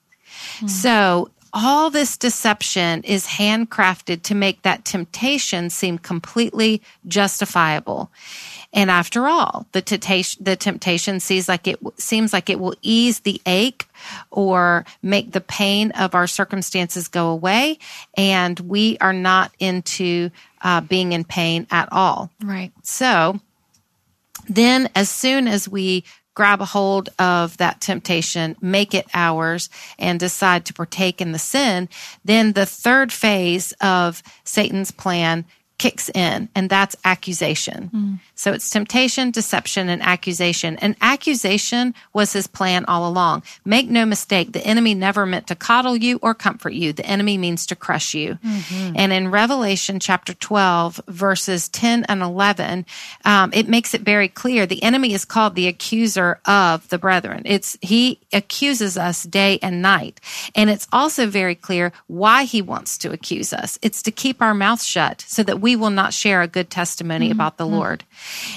Hmm. 0.59 0.67
So 0.67 1.29
all 1.53 1.89
this 1.89 2.17
deception 2.17 3.03
is 3.03 3.25
handcrafted 3.25 4.23
to 4.23 4.35
make 4.35 4.61
that 4.61 4.85
temptation 4.85 5.69
seem 5.69 5.97
completely 5.97 6.81
justifiable. 7.07 8.11
And 8.71 8.91
after 8.91 9.27
all, 9.27 9.65
the 9.71 9.81
temptation, 9.81 10.43
the 10.43 10.55
temptation 10.55 11.19
sees 11.19 11.49
like 11.49 11.67
it 11.67 11.79
seems 11.97 12.31
like 12.31 12.49
it 12.49 12.59
will 12.59 12.75
ease 12.83 13.21
the 13.21 13.41
ache 13.45 13.87
or 14.29 14.85
make 15.01 15.31
the 15.31 15.41
pain 15.41 15.91
of 15.91 16.13
our 16.13 16.27
circumstances 16.27 17.07
go 17.07 17.29
away. 17.29 17.79
And 18.15 18.59
we 18.59 18.97
are 19.01 19.13
not 19.13 19.51
into 19.57 20.29
uh, 20.61 20.81
being 20.81 21.13
in 21.13 21.23
pain 21.23 21.65
at 21.71 21.89
all. 21.91 22.29
Right. 22.43 22.71
So 22.83 23.39
then, 24.47 24.89
as 24.95 25.09
soon 25.09 25.47
as 25.47 25.67
we 25.67 26.03
grab 26.39 26.61
a 26.61 26.65
hold 26.65 27.09
of 27.19 27.57
that 27.57 27.81
temptation, 27.81 28.55
make 28.61 28.93
it 28.93 29.05
ours, 29.13 29.69
and 29.97 30.21
decide 30.21 30.63
to 30.63 30.73
partake 30.73 31.19
in 31.19 31.33
the 31.33 31.37
sin, 31.37 31.89
then 32.23 32.53
the 32.53 32.65
third 32.65 33.11
phase 33.11 33.73
of 33.81 34.23
Satan's 34.45 34.89
plan 34.89 35.43
kicks 35.79 36.09
in, 36.09 36.49
and 36.53 36.69
that's 36.69 36.95
accusation. 37.03 37.89
Mm. 37.91 38.19
So 38.35 38.53
it's 38.53 38.69
temptation, 38.69 39.31
deception, 39.31 39.89
and 39.89 40.01
accusation. 40.03 40.77
And 40.77 40.95
accusation 41.01 41.95
was 42.13 42.33
his 42.33 42.45
plan 42.45 42.85
all 42.85 43.09
along. 43.09 43.43
Make 43.65 43.89
no 43.89 44.05
mistake, 44.05 44.51
the 44.51 44.65
enemy 44.65 44.93
never 44.93 45.25
meant 45.25 45.47
to 45.47 45.55
coddle 45.55 45.97
you 45.97 46.19
or 46.21 46.35
comfort 46.35 46.73
you. 46.73 46.93
The 46.93 47.05
enemy 47.05 47.37
means 47.37 47.65
to 47.67 47.75
crush 47.75 48.13
you. 48.13 48.35
Mm-hmm. 48.35 48.93
And 48.95 49.11
in 49.11 49.31
Revelation 49.31 49.99
chapter 49.99 50.33
12, 50.33 51.01
verses 51.07 51.69
10 51.69 52.03
and 52.05 52.21
11, 52.21 52.85
um, 53.25 53.51
it 53.53 53.67
makes 53.67 53.93
it 53.93 54.01
very 54.01 54.27
clear 54.27 54.65
the 54.65 54.83
enemy 54.83 55.13
is 55.13 55.25
called 55.25 55.55
the 55.55 55.67
accuser 55.67 56.39
of 56.45 56.87
the 56.89 56.97
brethren. 56.97 57.41
It's, 57.45 57.77
he 57.81 58.19
accuses 58.33 58.97
us 58.97 59.23
day 59.23 59.59
and 59.61 59.81
night. 59.81 60.19
And 60.55 60.69
it's 60.69 60.87
also 60.91 61.25
very 61.27 61.55
clear 61.55 61.93
why 62.07 62.43
he 62.43 62.61
wants 62.61 62.97
to 62.99 63.11
accuse 63.11 63.53
us. 63.53 63.79
It's 63.81 64.01
to 64.03 64.11
keep 64.11 64.41
our 64.41 64.53
mouth 64.53 64.83
shut 64.83 65.23
so 65.27 65.41
that 65.43 65.61
we 65.61 65.68
will 65.75 65.89
not 65.89 66.13
share 66.13 66.41
a 66.41 66.47
good 66.47 66.69
testimony 66.69 67.25
mm-hmm. 67.25 67.33
about 67.37 67.57
the 67.57 67.65
mm-hmm. 67.65 67.75
Lord. 67.75 68.03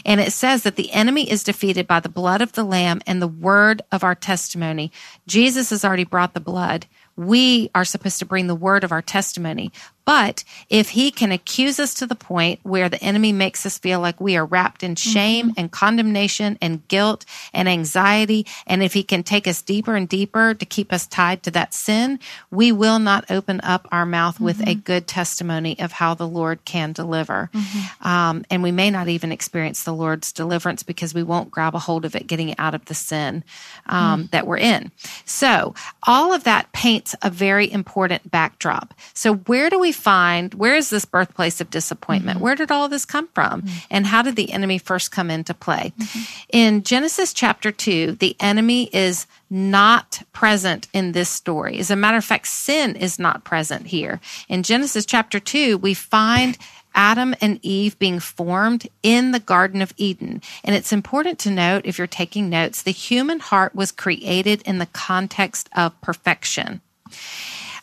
And 0.05 0.21
it 0.21 0.33
says 0.33 0.63
that 0.63 0.77
the 0.77 0.93
enemy 0.93 1.31
is 1.31 1.45
defeated 1.45 1.87
by 1.87 2.01
the 2.01 2.09
blood 2.09 2.43
of 2.43 2.53
the 2.53 2.65
Lamb 2.65 3.01
and 3.07 3.21
the 3.21 3.29
word 3.29 3.83
of 3.91 4.05
our 4.05 4.15
testimony. 4.15 4.93
Jesus 5.27 5.71
has 5.71 5.85
already 5.85 6.05
brought 6.05 6.35
the 6.35 6.41
blood. 6.41 6.87
We 7.17 7.71
are 7.75 7.85
supposed 7.85 8.19
to 8.21 8.27
bring 8.27 8.47
the 8.47 8.55
word 8.55 8.85
of 8.85 8.93
our 8.93 9.03
testimony. 9.03 9.71
But 10.05 10.45
if 10.69 10.91
he 10.91 11.11
can 11.11 11.33
accuse 11.33 11.79
us 11.79 11.95
to 11.95 12.07
the 12.07 12.15
point 12.15 12.61
where 12.63 12.89
the 12.89 13.03
enemy 13.03 13.33
makes 13.33 13.65
us 13.65 13.79
feel 13.79 14.01
like 14.01 14.21
we 14.21 14.37
are 14.37 14.45
wrapped 14.45 14.83
in 14.83 14.97
shame 14.97 15.51
mm-hmm. 15.51 15.61
and 15.61 15.71
condemnation 15.71 16.59
and 16.61 16.87
guilt 16.89 17.25
and 17.53 17.69
anxiety, 17.69 18.47
and 18.67 18.83
if 18.83 18.95
he 18.95 19.03
can 19.03 19.23
take 19.23 19.47
us 19.47 19.63
deeper 19.63 19.95
and 19.95 20.09
deeper 20.09 20.55
to 20.55 20.67
keep 20.67 20.93
us 20.93 21.07
tied 21.07 21.43
to 21.45 21.51
that 21.53 21.73
sin, 21.73 22.19
we 22.51 22.73
will 22.73 22.99
not 22.99 23.31
open 23.31 23.61
up 23.63 23.87
our 23.93 24.05
mouth 24.05 24.37
mm-hmm. 24.37 24.45
with 24.45 24.61
a 24.61 24.65
mm-hmm. 24.65 24.81
good 24.81 25.07
testimony 25.07 25.79
of 25.79 25.93
how 25.93 26.15
the 26.15 26.27
Lord 26.27 26.65
can 26.65 26.93
deliver. 26.93 27.49
Mm-hmm. 27.55 28.09
Um, 28.09 28.45
and 28.51 28.63
we 28.63 28.73
may 28.73 28.91
not 28.91 29.09
even 29.09 29.31
experience 29.31 29.85
the 29.85 29.95
Lord's 29.95 30.33
deliverance 30.33 30.83
because 30.83 31.15
we 31.15 31.23
won't 31.23 31.51
grab 31.51 31.75
a 31.75 31.79
hold 31.79 32.05
of 32.05 32.17
it, 32.17 32.27
getting 32.27 32.59
out 32.59 32.75
of 32.75 32.85
the 32.87 32.95
sin 32.95 33.45
um, 33.87 34.25
mm. 34.25 34.31
that 34.31 34.47
we're 34.47 34.59
in. 34.59 34.91
So 35.25 35.75
all 36.03 36.33
of 36.33 36.45
that 36.45 36.73
paints 36.73 37.15
a 37.23 37.31
very 37.31 37.71
important 37.71 38.31
backdrop. 38.31 38.95
So 39.15 39.35
where 39.35 39.71
do 39.71 39.79
we 39.79 39.92
find 39.93 40.55
where 40.55 40.75
is 40.75 40.91
this 40.91 41.05
birthplace 41.05 41.61
of 41.61 41.71
disappointment? 41.71 42.37
Mm-hmm. 42.37 42.45
Where 42.45 42.55
did 42.55 42.71
all 42.71 42.89
this 42.89 43.05
come 43.05 43.29
from? 43.29 43.63
Mm-hmm. 43.63 43.79
And 43.91 44.07
how 44.07 44.23
did 44.23 44.37
the 44.37 44.53
enemy 44.53 44.79
first 44.79 45.13
come 45.13 45.31
into 45.31 45.55
play? 45.55 45.93
Mm-hmm. 45.99 46.21
In 46.51 46.83
Genesis 46.83 47.33
chapter 47.33 47.71
2, 47.71 48.13
the 48.13 48.37
enemy 48.41 48.89
is 48.93 49.27
not 49.51 50.23
present 50.33 50.89
in 50.93 51.13
this 51.13 51.29
story. 51.29 51.79
As 51.79 51.91
a 51.91 51.97
matter 51.97 52.17
of 52.17 52.25
fact, 52.25 52.47
sin 52.47 52.97
is 52.97 53.19
not 53.19 53.45
present 53.45 53.87
here. 53.87 54.21
In 54.49 54.63
Genesis 54.63 55.05
chapter 55.05 55.39
2, 55.39 55.79
we 55.79 55.95
find 55.95 56.57
Adam 56.95 57.35
and 57.41 57.59
Eve 57.63 57.99
being 57.99 58.21
formed 58.21 58.87
in 59.03 59.33
the 59.33 59.41
Garden 59.41 59.83
of 59.83 59.95
Eden. 59.97 60.43
And 60.65 60.75
it's 60.75 60.93
important 60.93 61.39
to 61.41 61.51
note, 61.51 61.83
if 61.85 61.99
you're 61.99 62.07
taking 62.07 62.49
notes, 62.49 62.83
the 62.83 62.91
human 62.93 63.41
heart 63.41 63.75
was 63.75 63.93
created 63.93 64.63
in 64.63 64.79
the 64.79 64.87
context 64.87 65.69
of 65.75 65.99
perfection. 66.01 66.81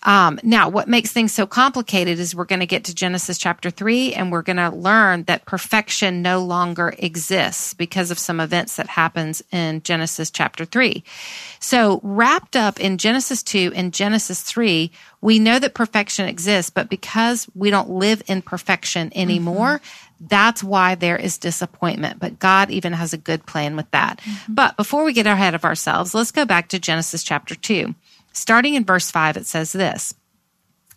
Um, 0.04 0.40
now, 0.44 0.70
what 0.70 0.88
makes 0.88 1.12
things 1.12 1.34
so 1.34 1.46
complicated 1.46 2.20
is 2.20 2.34
we're 2.34 2.46
going 2.46 2.62
to 2.62 2.66
get 2.66 2.86
to 2.86 2.96
Genesis 2.96 3.38
chapter 3.38 3.70
three 3.70 4.14
and 4.14 4.32
we're 4.32 4.42
going 4.42 4.58
to 4.58 4.70
learn 4.70 5.24
that 5.24 5.46
perfection 5.46 6.22
no 6.22 6.40
longer 6.40 6.94
exists 7.00 7.74
because 7.74 8.10
of 8.10 8.18
some 8.18 8.40
events 8.40 8.78
that 8.78 8.88
happens 8.88 9.44
in 9.52 9.82
Genesis 9.84 10.32
chapter 10.32 10.64
three. 10.64 11.04
So 11.60 12.00
wrapped 12.02 12.56
up 12.56 12.80
in 12.80 12.98
Genesis 12.98 13.44
two 13.44 13.74
and 13.76 13.94
Genesis 13.94 14.42
three, 14.42 14.92
we 15.22 15.38
know 15.38 15.60
that 15.60 15.74
perfection 15.74 16.30
exists, 16.30 16.70
but 16.70 16.90
because 16.90 17.48
we 17.54 17.70
don't 17.70 17.90
live 17.90 18.24
in 18.28 18.42
perfection 18.42 19.12
anymore, 19.14 19.80
mm-hmm. 19.80 20.28
that's 20.28 20.64
why 20.64 20.96
there 20.96 21.18
is 21.18 21.38
disappointment. 21.38 22.20
But 22.20 22.40
God 22.40 22.72
even 22.72 22.94
has 22.94 23.12
a 23.12 23.18
good 23.18 23.46
plan 23.46 23.76
with 23.76 23.92
that. 23.92 24.20
Mm-hmm. 24.20 24.54
But 24.54 24.78
before 24.78 25.04
we 25.04 25.12
get 25.12 25.28
ahead 25.28 25.56
of 25.56 25.66
ourselves, 25.66 26.16
let's 26.16 26.32
go 26.32 26.46
back 26.46 26.70
to 26.70 26.80
Genesis 26.80 27.22
chapter 27.22 27.54
2. 27.54 27.94
Starting 28.40 28.76
in 28.76 28.86
verse 28.86 29.12
5, 29.12 29.36
it 29.36 29.48
says 29.48 29.74
this 29.74 30.14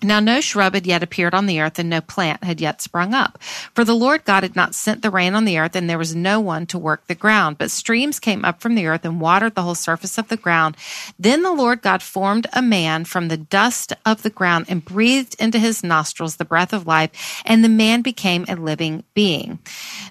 now 0.03 0.21
no 0.21 0.41
shrub 0.41 0.75
had 0.75 0.87
yet 0.87 1.03
appeared 1.03 1.35
on 1.35 1.47
the 1.47 1.61
earth, 1.61 1.79
and 1.79 1.91
no 1.91 2.01
plant 2.01 2.45
had 2.45 2.61
yet 2.61 2.83
sprung 2.83 3.15
up. 3.15 3.39
For 3.75 3.85
the 3.85 3.95
Lord 3.95 4.25
God 4.25 4.43
had 4.43 4.57
not 4.57 4.75
sent 4.75 5.03
the 5.03 5.11
rain 5.11 5.35
on 5.35 5.45
the 5.45 5.59
earth, 5.59 5.77
and 5.77 5.89
there 5.89 5.99
was 5.99 6.15
no 6.15 6.41
one 6.41 6.67
to 6.67 6.79
work 6.79 7.07
the 7.07 7.15
ground. 7.15 7.59
But 7.59 7.71
streams 7.71 8.21
came 8.21 8.45
up 8.45 8.61
from 8.61 8.75
the 8.75 8.87
earth 8.87 9.05
and 9.05 9.21
watered 9.21 9.55
the 9.55 9.63
whole 9.63 9.75
surface 9.75 10.19
of 10.19 10.29
the 10.29 10.37
ground. 10.37 10.77
Then 11.19 11.43
the 11.43 11.53
Lord 11.53 11.83
God 11.83 12.03
formed 12.03 12.47
a 12.53 12.63
man 12.63 13.05
from 13.05 13.29
the 13.29 13.37
dust 13.37 13.93
of 14.05 14.23
the 14.23 14.31
ground 14.31 14.67
and 14.69 14.85
breathed 14.85 15.37
into 15.39 15.59
his 15.59 15.85
nostrils 15.85 16.37
the 16.37 16.45
breath 16.45 16.73
of 16.73 16.87
life, 16.87 17.43
and 17.45 17.65
the 17.65 17.69
man 17.69 18.03
became 18.03 18.45
a 18.49 18.57
living 18.57 19.05
being. 19.15 19.59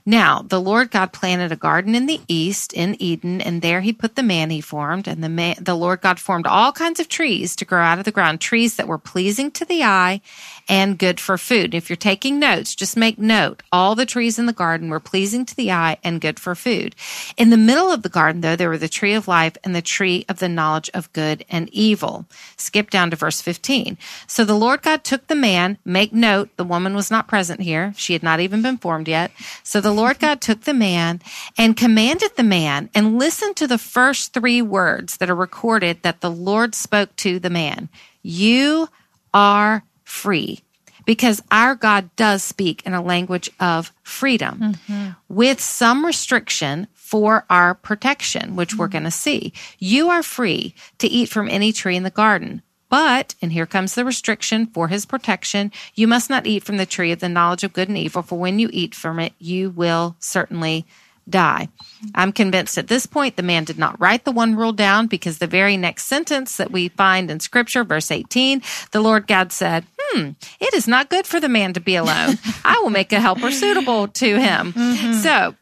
Now 0.06 0.42
the 0.42 0.62
Lord 0.62 0.92
God 0.92 1.14
planted 1.14 1.52
a 1.52 1.56
garden 1.56 1.96
in 1.96 2.06
the 2.06 2.22
east 2.28 2.74
in 2.74 2.96
Eden, 3.02 3.42
and 3.42 3.62
there 3.62 3.82
he 3.82 3.94
put 3.94 4.16
the 4.16 4.24
man 4.24 4.50
he 4.50 4.62
formed. 4.62 5.08
And 5.08 5.24
the 5.24 5.30
man, 5.30 5.56
the 5.60 5.76
Lord 5.76 6.02
God 6.02 6.20
formed 6.20 6.48
all 6.48 6.72
kinds 6.72 7.00
of 7.00 7.08
trees 7.08 7.56
to 7.58 7.66
grow 7.66 7.82
out 7.82 8.00
of 8.00 8.06
the 8.06 8.12
ground, 8.12 8.42
trees 8.42 8.76
that 8.76 8.88
were 8.88 8.98
pleasing 8.98 9.52
to 9.52 9.66
eye 9.84 10.22
and 10.70 10.98
good 10.98 11.20
for 11.20 11.38
food. 11.38 11.74
If 11.74 11.90
you're 11.90 11.98
taking 11.98 12.40
notes, 12.40 12.76
just 12.76 12.96
make 12.96 13.18
note. 13.18 13.64
All 13.72 13.96
the 13.96 14.06
trees 14.06 14.40
in 14.40 14.46
the 14.46 14.54
garden 14.54 14.90
were 14.90 15.00
pleasing 15.00 15.46
to 15.46 15.56
the 15.56 15.72
eye 15.72 15.98
and 16.04 16.22
good 16.22 16.40
for 16.40 16.56
food. 16.56 16.96
In 17.38 17.50
the 17.50 17.58
middle 17.58 17.92
of 17.92 18.04
the 18.04 18.10
garden, 18.10 18.42
though, 18.42 18.56
there 18.56 18.70
were 18.70 18.78
the 18.78 18.88
tree 18.88 19.14
of 19.14 19.28
life 19.28 19.58
and 19.64 19.76
the 19.76 19.82
tree 19.82 20.26
of 20.30 20.40
the 20.40 20.50
knowledge 20.50 20.90
of 20.94 21.12
good 21.14 21.44
and 21.50 21.70
evil. 21.70 22.26
Skip 22.58 22.90
down 22.90 23.10
to 23.12 23.16
verse 23.16 23.42
15. 23.42 23.98
So 24.28 24.46
the 24.46 24.56
Lord 24.56 24.82
God 24.82 25.04
took 25.04 25.28
the 25.28 25.36
man, 25.36 25.78
make 25.84 26.14
note, 26.14 26.56
the 26.56 26.64
woman 26.64 26.96
was 26.96 27.12
not 27.12 27.28
present 27.28 27.62
here. 27.62 27.94
She 27.98 28.14
had 28.14 28.24
not 28.24 28.40
even 28.40 28.62
been 28.62 28.78
formed 28.78 29.08
yet. 29.08 29.32
So 29.64 29.82
the 29.82 29.92
Lord 29.92 30.20
God 30.20 30.42
took 30.42 30.62
the 30.62 30.74
man 30.74 31.22
and 31.58 31.76
commanded 31.76 32.36
the 32.36 32.44
man 32.44 32.90
and 32.96 33.20
listen 33.20 33.54
to 33.56 33.68
the 33.68 33.78
first 33.78 34.34
three 34.34 34.62
words 34.62 35.18
that 35.18 35.30
are 35.30 35.36
recorded 35.36 36.04
that 36.04 36.22
the 36.22 36.32
Lord 36.32 36.76
spoke 36.76 37.16
to 37.18 37.40
the 37.40 37.50
man. 37.50 37.90
You 38.24 38.90
are 39.34 39.84
free 40.04 40.62
because 41.06 41.42
our 41.52 41.76
God 41.76 42.10
does 42.16 42.44
speak 42.44 42.84
in 42.86 42.94
a 42.94 43.02
language 43.02 43.50
of 43.60 43.92
freedom 44.04 44.60
mm-hmm. 44.60 45.10
with 45.28 45.60
some 45.60 46.06
restriction 46.06 46.88
for 46.94 47.46
our 47.50 47.74
protection, 47.74 48.56
which 48.56 48.70
mm-hmm. 48.70 48.80
we're 48.80 48.88
going 48.88 49.04
to 49.04 49.12
see. 49.12 49.54
You 49.80 50.10
are 50.10 50.24
free 50.24 50.76
to 51.00 51.08
eat 51.08 51.30
from 51.30 51.50
any 51.50 51.72
tree 51.74 51.96
in 51.96 52.04
the 52.04 52.10
garden. 52.10 52.62
But, 52.90 53.36
and 53.42 53.54
here 53.54 53.66
comes 53.66 53.96
the 53.96 54.04
restriction 54.04 54.66
for 54.66 54.90
his 54.90 55.06
protection, 55.06 55.72
you 55.96 56.08
must 56.08 56.30
not 56.30 56.46
eat 56.46 56.64
from 56.64 56.76
the 56.76 56.86
tree 56.86 57.14
of 57.14 57.20
the 57.20 57.30
knowledge 57.30 57.64
of 57.64 57.72
good 57.72 57.88
and 57.88 57.98
evil, 57.98 58.22
for 58.22 58.38
when 58.38 58.60
you 58.60 58.70
eat 58.74 58.94
from 58.94 59.18
it, 59.18 59.32
you 59.40 59.70
will 59.70 60.18
certainly 60.20 60.86
die. 61.32 61.70
I'm 62.14 62.32
convinced 62.32 62.78
at 62.78 62.88
this 62.88 63.06
point 63.06 63.36
the 63.36 63.44
man 63.44 63.64
did 63.64 63.78
not 63.78 64.00
write 64.00 64.26
the 64.26 64.32
one 64.32 64.56
rule 64.56 64.74
down 64.74 65.08
because 65.08 65.38
the 65.38 65.48
very 65.48 65.78
next 65.78 66.06
sentence 66.06 66.58
that 66.58 66.72
we 66.72 66.90
find 66.90 67.32
in 67.32 67.40
scripture, 67.40 67.84
verse 67.84 68.12
18, 68.12 68.62
the 68.92 69.02
Lord 69.02 69.28
God 69.28 69.52
said, 69.52 69.86
Hmm, 70.00 70.32
it 70.60 70.74
is 70.74 70.88
not 70.88 71.10
good 71.10 71.26
for 71.26 71.40
the 71.40 71.50
man 71.50 71.74
to 71.74 71.80
be 71.80 71.96
alone. 71.96 72.38
I 72.66 72.80
will 72.82 72.90
make 72.90 73.12
a 73.14 73.20
helper 73.20 73.52
suitable 73.52 74.08
to 74.10 74.40
him. 74.40 74.74
Mm-hmm. 74.74 75.14
So, 75.14 75.56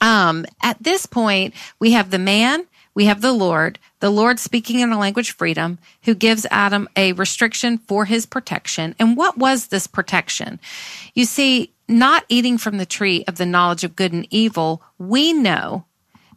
um, 0.00 0.46
at 0.62 0.82
this 0.82 1.06
point, 1.06 1.54
we 1.80 1.92
have 1.92 2.10
the 2.10 2.18
man, 2.18 2.66
we 2.94 3.06
have 3.06 3.20
the 3.20 3.32
Lord, 3.32 3.78
the 4.00 4.10
Lord 4.10 4.38
speaking 4.38 4.80
in 4.80 4.92
a 4.92 4.98
language 4.98 5.32
freedom, 5.32 5.78
who 6.04 6.14
gives 6.14 6.46
Adam 6.50 6.88
a 6.96 7.12
restriction 7.12 7.78
for 7.78 8.04
his 8.04 8.26
protection. 8.26 8.94
And 8.98 9.16
what 9.16 9.36
was 9.36 9.68
this 9.68 9.86
protection? 9.86 10.60
You 11.14 11.24
see, 11.24 11.72
not 11.88 12.24
eating 12.28 12.58
from 12.58 12.78
the 12.78 12.86
tree 12.86 13.24
of 13.26 13.36
the 13.36 13.46
knowledge 13.46 13.84
of 13.84 13.96
good 13.96 14.12
and 14.12 14.26
evil, 14.30 14.82
we 14.98 15.32
know 15.32 15.84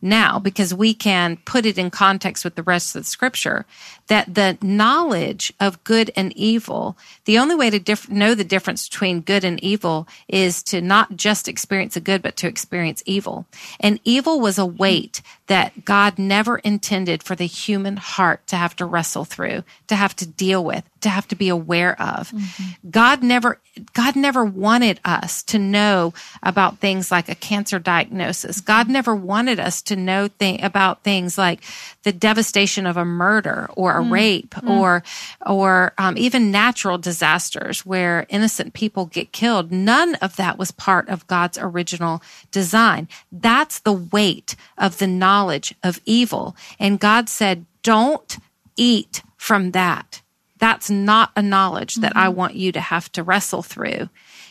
now 0.02 0.40
because 0.40 0.74
we 0.74 0.94
can 0.94 1.38
put 1.46 1.66
it 1.66 1.78
in 1.78 1.90
context 1.90 2.44
with 2.44 2.56
the 2.56 2.64
rest 2.64 2.96
of 2.96 3.04
the 3.04 3.08
scripture 3.08 3.66
that 4.12 4.36
the 4.36 4.58
knowledge 4.62 5.54
of 5.58 5.82
good 5.86 6.12
and 6.18 6.36
evil, 6.36 6.98
the 7.24 7.38
only 7.38 7.56
way 7.56 7.70
to 7.70 7.80
diff- 7.80 8.10
know 8.10 8.36
the 8.36 8.44
difference 8.44 8.90
between 8.90 9.22
good 9.22 9.46
and 9.46 9.58
evil 9.64 10.06
is 10.28 10.62
to 10.64 10.82
not 10.82 11.16
just 11.16 11.48
experience 11.48 11.94
the 11.94 12.02
good, 12.02 12.22
but 12.22 12.36
to 12.36 12.46
experience 12.46 13.02
evil. 13.06 13.46
And 13.80 14.02
evil 14.04 14.42
was 14.42 14.58
a 14.58 14.66
weight 14.66 15.22
that 15.48 15.86
God 15.86 16.20
never 16.20 16.58
intended 16.58 17.24
for 17.24 17.36
the 17.36 17.46
human 17.46 17.98
heart 17.98 18.46
to 18.48 18.58
have 18.58 18.76
to 18.78 18.86
wrestle 18.86 19.26
through, 19.26 19.64
to 19.88 19.96
have 19.96 20.16
to 20.18 20.26
deal 20.26 20.64
with, 20.64 20.84
to 21.02 21.10
have 21.10 21.28
to 21.30 21.36
be 21.36 21.50
aware 21.50 22.00
of. 22.02 22.32
Mm-hmm. 22.32 22.90
God 22.90 23.24
never, 23.24 23.60
God 23.94 24.16
never 24.16 24.46
wanted 24.46 25.00
us 25.04 25.44
to 25.44 25.60
know 25.60 26.14
about 26.42 26.78
things 26.78 27.12
like 27.12 27.28
a 27.28 27.36
cancer 27.36 27.80
diagnosis. 27.80 28.58
Mm-hmm. 28.58 28.66
God 28.66 28.90
never 28.90 29.16
wanted 29.16 29.60
us 29.60 29.82
to 29.84 29.96
know 29.96 30.30
th- 30.30 30.62
about 30.62 31.04
things 31.04 31.38
like 31.38 31.62
the 32.04 32.14
devastation 32.14 32.86
of 32.86 32.96
a 32.96 33.06
murder 33.06 33.70
or 33.76 33.98
a 33.98 34.01
a 34.02 34.04
mm-hmm. 34.04 34.14
rape 34.14 34.56
mm-hmm. 34.56 34.70
or 34.70 35.04
or 35.46 35.94
um, 35.98 36.18
even 36.18 36.52
natural 36.52 36.98
disasters 36.98 37.86
where 37.86 38.26
innocent 38.30 38.74
people 38.74 39.06
get 39.06 39.32
killed. 39.32 39.72
None 39.72 40.16
of 40.16 40.36
that 40.36 40.58
was 40.58 40.72
part 40.72 41.10
of 41.10 41.28
God's 41.28 41.58
original 41.58 42.22
design. 42.52 43.08
That's 43.32 43.80
the 43.80 43.94
weight 43.94 44.56
of 44.78 44.98
the 44.98 45.08
knowledge 45.08 45.74
of 45.84 46.02
evil. 46.06 46.56
And 46.80 47.00
God 47.00 47.30
said, 47.30 47.66
"Don't 47.84 48.38
eat 48.76 49.24
from 49.38 49.72
that." 49.72 50.22
That's 50.58 50.92
not 50.92 51.32
a 51.36 51.42
knowledge 51.42 51.96
that 51.96 52.16
I 52.16 52.28
mm-hmm. 52.28 52.38
want 52.38 52.56
you 52.56 52.72
to 52.74 52.80
have 52.80 53.12
to 53.14 53.24
wrestle 53.24 53.64
through. 53.64 54.10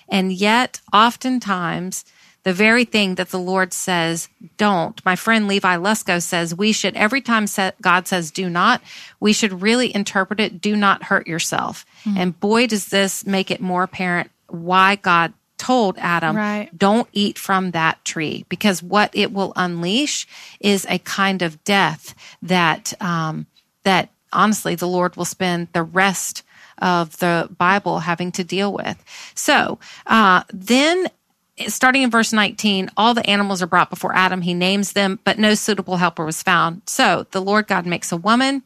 And 0.09 0.33
yet, 0.33 0.81
oftentimes, 0.93 2.05
the 2.43 2.53
very 2.53 2.85
thing 2.85 3.17
that 3.17 3.31
the 3.31 3.39
Lord 3.39 3.73
says, 3.73 4.29
don't. 4.57 5.05
My 5.05 5.17
friend 5.17 5.47
Levi 5.47 5.77
Lusko 5.77 6.23
says 6.23 6.55
we 6.55 6.73
should, 6.73 6.97
every 6.97 7.21
time 7.21 7.47
God 7.81 8.07
says 8.07 8.31
do 8.31 8.49
not, 8.49 8.81
we 9.19 9.33
should 9.33 9.63
really 9.63 9.95
interpret 9.95 10.41
it, 10.41 10.61
do 10.61 10.75
not 10.77 11.05
hurt 11.05 11.27
yourself. 11.27 11.85
Mm. 12.05 12.17
And 12.17 12.41
boy, 12.41 12.67
does 12.67 12.87
this 12.87 13.27
make 13.27 13.51
it 13.51 13.61
more 13.61 13.83
apparent 13.83 14.31
why 14.49 14.97
God 14.97 15.33
told 15.59 15.99
Adam, 15.99 16.35
right. 16.35 16.71
don't 16.77 17.09
eat 17.13 17.39
from 17.39 17.73
that 17.73 18.03
tree 18.03 18.47
because 18.49 18.83
what 18.83 19.11
it 19.13 19.31
will 19.31 19.53
unleash 19.57 20.27
is 20.59 20.87
a 20.89 20.99
kind 21.01 21.43
of 21.43 21.63
death 21.65 22.15
that, 22.41 22.95
um, 23.03 23.47
that 23.83 24.09
honestly 24.33 24.75
the 24.75 24.89
Lord 24.89 25.17
will 25.17 25.27
spend 25.27 25.69
the 25.75 25.83
rest 25.83 26.43
of 26.79 27.19
the 27.19 27.49
Bible 27.59 27.99
having 27.99 28.33
to 28.33 28.45
deal 28.45 28.73
with. 28.73 29.05
So, 29.35 29.79
uh, 30.07 30.45
then 30.51 31.09
starting 31.69 32.03
in 32.03 32.11
verse 32.11 32.33
19, 32.33 32.91
all 32.97 33.15
the 33.15 33.29
animals 33.29 33.63
are 33.63 33.67
brought 33.67 33.91
before 33.91 34.15
Adam. 34.15 34.43
He 34.43 34.55
names 34.55 34.93
them, 34.93 35.19
but 35.25 35.39
no 35.39 35.55
suitable 35.55 35.97
helper 35.97 36.25
was 36.25 36.43
found. 36.43 36.83
So 36.87 37.27
the 37.31 37.41
Lord 37.41 37.67
God 37.67 37.87
makes 37.87 38.13
a 38.13 38.17
woman. 38.17 38.63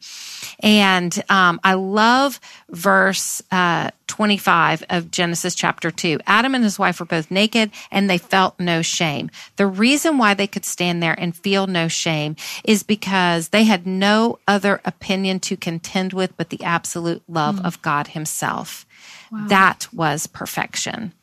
And 0.61 1.23
um, 1.29 1.59
I 1.63 1.73
love 1.73 2.39
verse 2.69 3.41
uh, 3.51 3.91
25 4.07 4.83
of 4.89 5.11
Genesis 5.11 5.55
chapter 5.55 5.91
2. 5.91 6.19
Adam 6.27 6.55
and 6.55 6.63
his 6.63 6.79
wife 6.79 6.99
were 6.99 7.05
both 7.05 7.31
naked 7.31 7.71
and 7.91 8.09
they 8.09 8.17
felt 8.17 8.59
no 8.59 8.81
shame. 8.81 9.29
The 9.57 9.67
reason 9.67 10.17
why 10.17 10.33
they 10.33 10.47
could 10.47 10.65
stand 10.65 11.01
there 11.01 11.19
and 11.19 11.35
feel 11.35 11.67
no 11.67 11.87
shame 11.87 12.35
is 12.63 12.83
because 12.83 13.49
they 13.49 13.63
had 13.63 13.85
no 13.85 14.39
other 14.47 14.81
opinion 14.85 15.39
to 15.41 15.57
contend 15.57 16.13
with 16.13 16.35
but 16.37 16.49
the 16.49 16.63
absolute 16.63 17.23
love 17.27 17.57
mm. 17.57 17.65
of 17.65 17.81
God 17.81 18.07
Himself. 18.07 18.85
Wow. 19.31 19.47
That 19.47 19.87
was 19.93 20.27
perfection. 20.27 21.13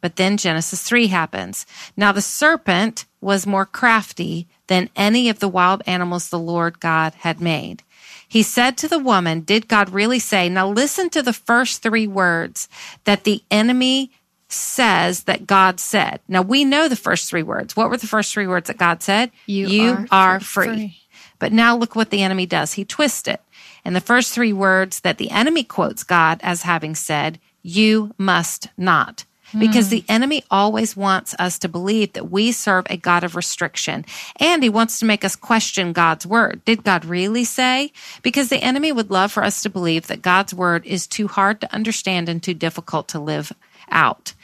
But 0.00 0.16
then 0.16 0.36
Genesis 0.36 0.82
3 0.82 1.08
happens. 1.08 1.66
Now 1.96 2.12
the 2.12 2.22
serpent 2.22 3.06
was 3.20 3.46
more 3.46 3.66
crafty 3.66 4.46
than 4.68 4.90
any 4.94 5.28
of 5.28 5.40
the 5.40 5.48
wild 5.48 5.82
animals 5.86 6.28
the 6.28 6.38
Lord 6.38 6.80
God 6.80 7.14
had 7.14 7.40
made. 7.40 7.82
He 8.28 8.42
said 8.42 8.76
to 8.78 8.88
the 8.88 8.98
woman, 8.98 9.40
Did 9.40 9.68
God 9.68 9.90
really 9.90 10.18
say? 10.18 10.48
Now 10.48 10.68
listen 10.68 11.10
to 11.10 11.22
the 11.22 11.32
first 11.32 11.82
three 11.82 12.06
words 12.06 12.68
that 13.04 13.24
the 13.24 13.42
enemy 13.50 14.12
says 14.48 15.24
that 15.24 15.46
God 15.46 15.80
said. 15.80 16.20
Now 16.28 16.42
we 16.42 16.64
know 16.64 16.88
the 16.88 16.96
first 16.96 17.28
three 17.28 17.42
words. 17.42 17.76
What 17.76 17.90
were 17.90 17.96
the 17.96 18.06
first 18.06 18.32
three 18.32 18.46
words 18.46 18.68
that 18.68 18.78
God 18.78 19.02
said? 19.02 19.30
You, 19.46 19.66
you 19.66 19.90
are, 19.92 20.06
are 20.10 20.40
free. 20.40 20.66
free. 20.66 21.02
But 21.38 21.52
now 21.52 21.76
look 21.76 21.94
what 21.94 22.10
the 22.10 22.22
enemy 22.22 22.46
does. 22.46 22.74
He 22.74 22.84
twists 22.84 23.28
it. 23.28 23.40
And 23.84 23.94
the 23.94 24.00
first 24.00 24.32
three 24.32 24.52
words 24.52 25.00
that 25.00 25.18
the 25.18 25.30
enemy 25.30 25.64
quotes 25.64 26.02
God 26.02 26.40
as 26.42 26.62
having 26.62 26.94
said, 26.94 27.38
you 27.62 28.14
must 28.18 28.68
not 28.76 29.24
because 29.58 29.86
hmm. 29.86 29.90
the 29.90 30.04
enemy 30.08 30.44
always 30.50 30.96
wants 30.96 31.34
us 31.38 31.58
to 31.60 31.68
believe 31.68 32.12
that 32.14 32.30
we 32.30 32.52
serve 32.52 32.86
a 32.90 32.96
God 32.96 33.24
of 33.24 33.36
restriction 33.36 34.04
and 34.36 34.62
he 34.62 34.68
wants 34.68 34.98
to 34.98 35.06
make 35.06 35.24
us 35.24 35.36
question 35.36 35.92
God's 35.92 36.26
word. 36.26 36.62
Did 36.64 36.84
God 36.84 37.04
really 37.04 37.44
say? 37.44 37.92
Because 38.22 38.48
the 38.48 38.62
enemy 38.62 38.92
would 38.92 39.10
love 39.10 39.32
for 39.32 39.42
us 39.42 39.62
to 39.62 39.70
believe 39.70 40.06
that 40.08 40.22
God's 40.22 40.54
word 40.54 40.84
is 40.86 41.06
too 41.06 41.28
hard 41.28 41.60
to 41.60 41.74
understand 41.74 42.28
and 42.28 42.42
too 42.42 42.54
difficult 42.54 43.08
to 43.08 43.18
live 43.18 43.52
out. 43.90 44.34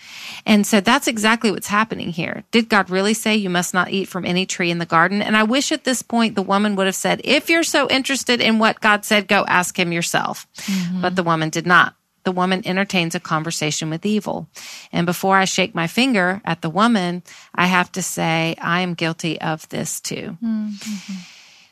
And 0.46 0.66
so 0.66 0.80
that's 0.80 1.06
exactly 1.06 1.50
what's 1.50 1.68
happening 1.68 2.10
here. 2.10 2.44
Did 2.50 2.68
God 2.68 2.90
really 2.90 3.14
say 3.14 3.36
you 3.36 3.50
must 3.50 3.74
not 3.74 3.90
eat 3.90 4.08
from 4.08 4.24
any 4.24 4.46
tree 4.46 4.70
in 4.70 4.78
the 4.78 4.86
garden? 4.86 5.22
And 5.22 5.36
I 5.36 5.42
wish 5.42 5.72
at 5.72 5.84
this 5.84 6.02
point 6.02 6.34
the 6.34 6.42
woman 6.42 6.76
would 6.76 6.86
have 6.86 6.94
said, 6.94 7.20
if 7.24 7.50
you're 7.50 7.62
so 7.62 7.88
interested 7.88 8.40
in 8.40 8.58
what 8.58 8.80
God 8.80 9.04
said, 9.04 9.28
go 9.28 9.44
ask 9.46 9.78
him 9.78 9.92
yourself. 9.92 10.46
Mm-hmm. 10.56 11.02
But 11.02 11.16
the 11.16 11.22
woman 11.22 11.50
did 11.50 11.66
not 11.66 11.94
the 12.24 12.32
woman 12.32 12.62
entertains 12.66 13.14
a 13.14 13.20
conversation 13.20 13.90
with 13.90 14.04
evil. 14.04 14.48
And 14.92 15.06
before 15.06 15.37
I 15.37 15.44
shake 15.44 15.74
my 15.74 15.87
finger 15.87 16.40
at 16.44 16.62
the 16.62 16.70
woman, 16.70 17.22
I 17.54 17.66
have 17.66 17.92
to 17.92 18.02
say, 18.02 18.56
I 18.60 18.80
am 18.80 18.94
guilty 18.94 19.40
of 19.40 19.68
this 19.68 20.00
too. 20.00 20.37
Mm-hmm. 20.42 21.14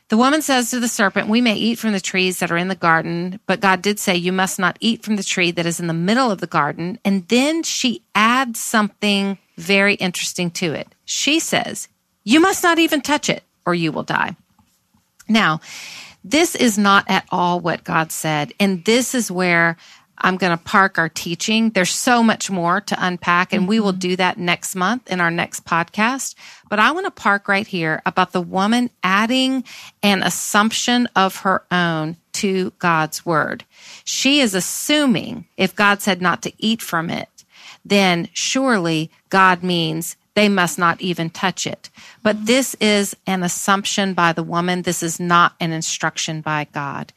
The 0.09 0.17
woman 0.17 0.43
says 0.43 0.69
to 0.69 0.79
the 0.79 0.87
serpent, 0.87 1.27
We 1.27 1.41
may 1.41 1.55
eat 1.55 1.79
from 1.79 1.91
the 1.91 1.99
trees 1.99 2.39
that 2.39 2.51
are 2.51 2.57
in 2.57 2.67
the 2.67 2.75
garden, 2.75 3.39
but 3.47 3.61
God 3.61 3.81
did 3.81 3.99
say, 3.99 4.15
You 4.15 4.31
must 4.31 4.59
not 4.59 4.77
eat 4.79 5.03
from 5.03 5.15
the 5.15 5.23
tree 5.23 5.49
that 5.51 5.65
is 5.65 5.79
in 5.79 5.87
the 5.87 5.93
middle 5.93 6.29
of 6.29 6.39
the 6.39 6.47
garden. 6.47 6.99
And 7.03 7.27
then 7.29 7.63
she 7.63 8.03
adds 8.13 8.59
something 8.59 9.39
very 9.57 9.95
interesting 9.95 10.51
to 10.51 10.73
it. 10.73 10.87
She 11.05 11.39
says, 11.39 11.87
You 12.23 12.39
must 12.39 12.61
not 12.61 12.77
even 12.77 13.01
touch 13.01 13.27
it, 13.27 13.43
or 13.65 13.73
you 13.73 13.91
will 13.91 14.03
die. 14.03 14.35
Now, 15.27 15.61
this 16.23 16.55
is 16.55 16.77
not 16.77 17.05
at 17.09 17.25
all 17.31 17.59
what 17.59 17.83
God 17.83 18.11
said. 18.11 18.53
And 18.59 18.85
this 18.85 19.15
is 19.15 19.31
where 19.31 19.77
I'm 20.23 20.37
going 20.37 20.57
to 20.57 20.63
park 20.63 20.97
our 20.97 21.09
teaching. 21.09 21.71
There's 21.71 21.91
so 21.91 22.23
much 22.23 22.49
more 22.49 22.79
to 22.81 22.95
unpack, 22.97 23.51
and 23.51 23.67
we 23.67 23.79
will 23.79 23.91
mm-hmm. 23.91 23.99
do 23.99 24.15
that 24.15 24.37
next 24.37 24.75
month 24.75 25.11
in 25.11 25.19
our 25.19 25.29
next 25.29 25.65
podcast. 25.65 26.35
But 26.69 26.79
I 26.79 26.91
want 26.91 27.05
to 27.05 27.11
park 27.11 27.47
right 27.47 27.67
here 27.67 28.01
about 28.05 28.31
the 28.31 28.41
woman 28.41 28.89
adding 29.03 29.63
an 30.01 30.23
assumption 30.23 31.07
of 31.15 31.37
her 31.37 31.63
own 31.69 32.17
to 32.33 32.71
God's 32.79 33.25
word. 33.25 33.65
She 34.05 34.39
is 34.39 34.55
assuming 34.55 35.45
if 35.57 35.75
God 35.75 36.01
said 36.01 36.21
not 36.21 36.41
to 36.43 36.53
eat 36.57 36.81
from 36.81 37.09
it, 37.09 37.29
then 37.85 38.29
surely 38.33 39.11
God 39.29 39.61
means 39.61 40.15
they 40.35 40.49
must 40.49 40.79
not 40.79 40.99
even 41.01 41.29
touch 41.29 41.67
it. 41.67 41.89
But 42.23 42.37
mm-hmm. 42.37 42.45
this 42.45 42.75
is 42.75 43.15
an 43.27 43.43
assumption 43.43 44.13
by 44.13 44.33
the 44.33 44.43
woman. 44.43 44.81
This 44.81 45.03
is 45.03 45.19
not 45.19 45.53
an 45.59 45.71
instruction 45.71 46.41
by 46.41 46.67
God. 46.71 47.13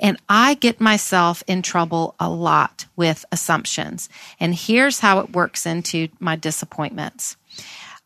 And 0.00 0.16
I 0.28 0.54
get 0.54 0.80
myself 0.80 1.44
in 1.46 1.62
trouble 1.62 2.14
a 2.18 2.28
lot 2.28 2.86
with 2.96 3.24
assumptions. 3.30 4.08
And 4.40 4.54
here's 4.54 5.00
how 5.00 5.20
it 5.20 5.32
works 5.32 5.66
into 5.66 6.08
my 6.18 6.34
disappointments. 6.34 7.36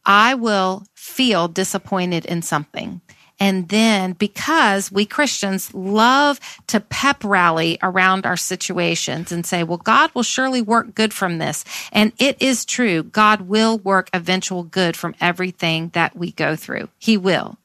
I 0.05 0.35
will 0.35 0.85
feel 0.95 1.49
disappointed 1.49 2.27
in 2.27 2.43
something. 2.43 3.01
And 3.41 3.69
then 3.69 4.13
because 4.13 4.93
we 4.93 5.07
Christians 5.07 5.75
love 5.75 6.39
to 6.69 6.81
pep 6.81 7.25
rally 7.25 7.79
around 7.83 8.27
our 8.27 8.37
situations 8.37 9.33
and 9.33 9.45
say, 9.45 9.65
well, 9.65 9.79
God 9.79 10.11
will 10.15 10.23
surely 10.23 10.63
work 10.63 10.95
good 10.95 11.13
from 11.13 11.39
this. 11.39 11.65
And 11.91 12.13
it 12.19 12.41
is 12.41 12.65
true. 12.65 13.03
God 13.03 13.43
will 13.43 13.79
work 13.79 14.09
eventual 14.13 14.63
good 14.63 14.97
from 14.97 15.17
everything 15.21 15.91
that 15.95 16.17
we 16.17 16.31
go 16.33 16.55
through. 16.55 16.89
He 16.99 17.17
will. 17.17 17.59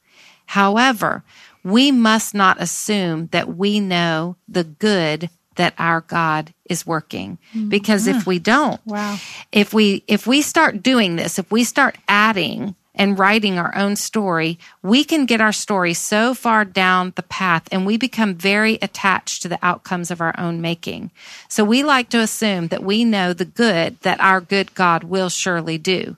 However, 0.46 1.22
we 1.62 1.90
must 1.92 2.34
not 2.34 2.60
assume 2.60 3.28
that 3.28 3.56
we 3.56 3.80
know 3.80 4.36
the 4.48 4.64
good 4.64 5.30
that 5.56 5.74
our 5.78 6.00
God 6.00 6.54
is 6.64 6.86
working. 6.86 7.38
Mm-hmm. 7.52 7.68
Because 7.68 8.06
if 8.06 8.26
we 8.26 8.38
don't, 8.38 8.80
wow. 8.86 9.18
if 9.52 9.74
we 9.74 10.04
if 10.06 10.26
we 10.26 10.42
start 10.42 10.82
doing 10.82 11.16
this, 11.16 11.38
if 11.38 11.50
we 11.50 11.64
start 11.64 11.98
adding 12.08 12.74
and 12.94 13.18
writing 13.18 13.58
our 13.58 13.74
own 13.76 13.96
story, 13.96 14.58
we 14.82 15.04
can 15.04 15.24
get 15.24 15.40
our 15.40 15.52
story 15.52 15.94
so 15.94 16.34
far 16.34 16.64
down 16.64 17.12
the 17.16 17.22
path 17.22 17.68
and 17.70 17.86
we 17.86 17.96
become 17.96 18.34
very 18.34 18.78
attached 18.82 19.42
to 19.42 19.48
the 19.48 19.58
outcomes 19.62 20.10
of 20.10 20.20
our 20.20 20.34
own 20.38 20.60
making. 20.60 21.10
So 21.48 21.64
we 21.64 21.82
like 21.82 22.08
to 22.10 22.20
assume 22.20 22.68
that 22.68 22.82
we 22.82 23.04
know 23.04 23.32
the 23.32 23.44
good 23.44 23.98
that 24.00 24.20
our 24.20 24.40
good 24.40 24.74
God 24.74 25.04
will 25.04 25.28
surely 25.28 25.78
do. 25.78 26.16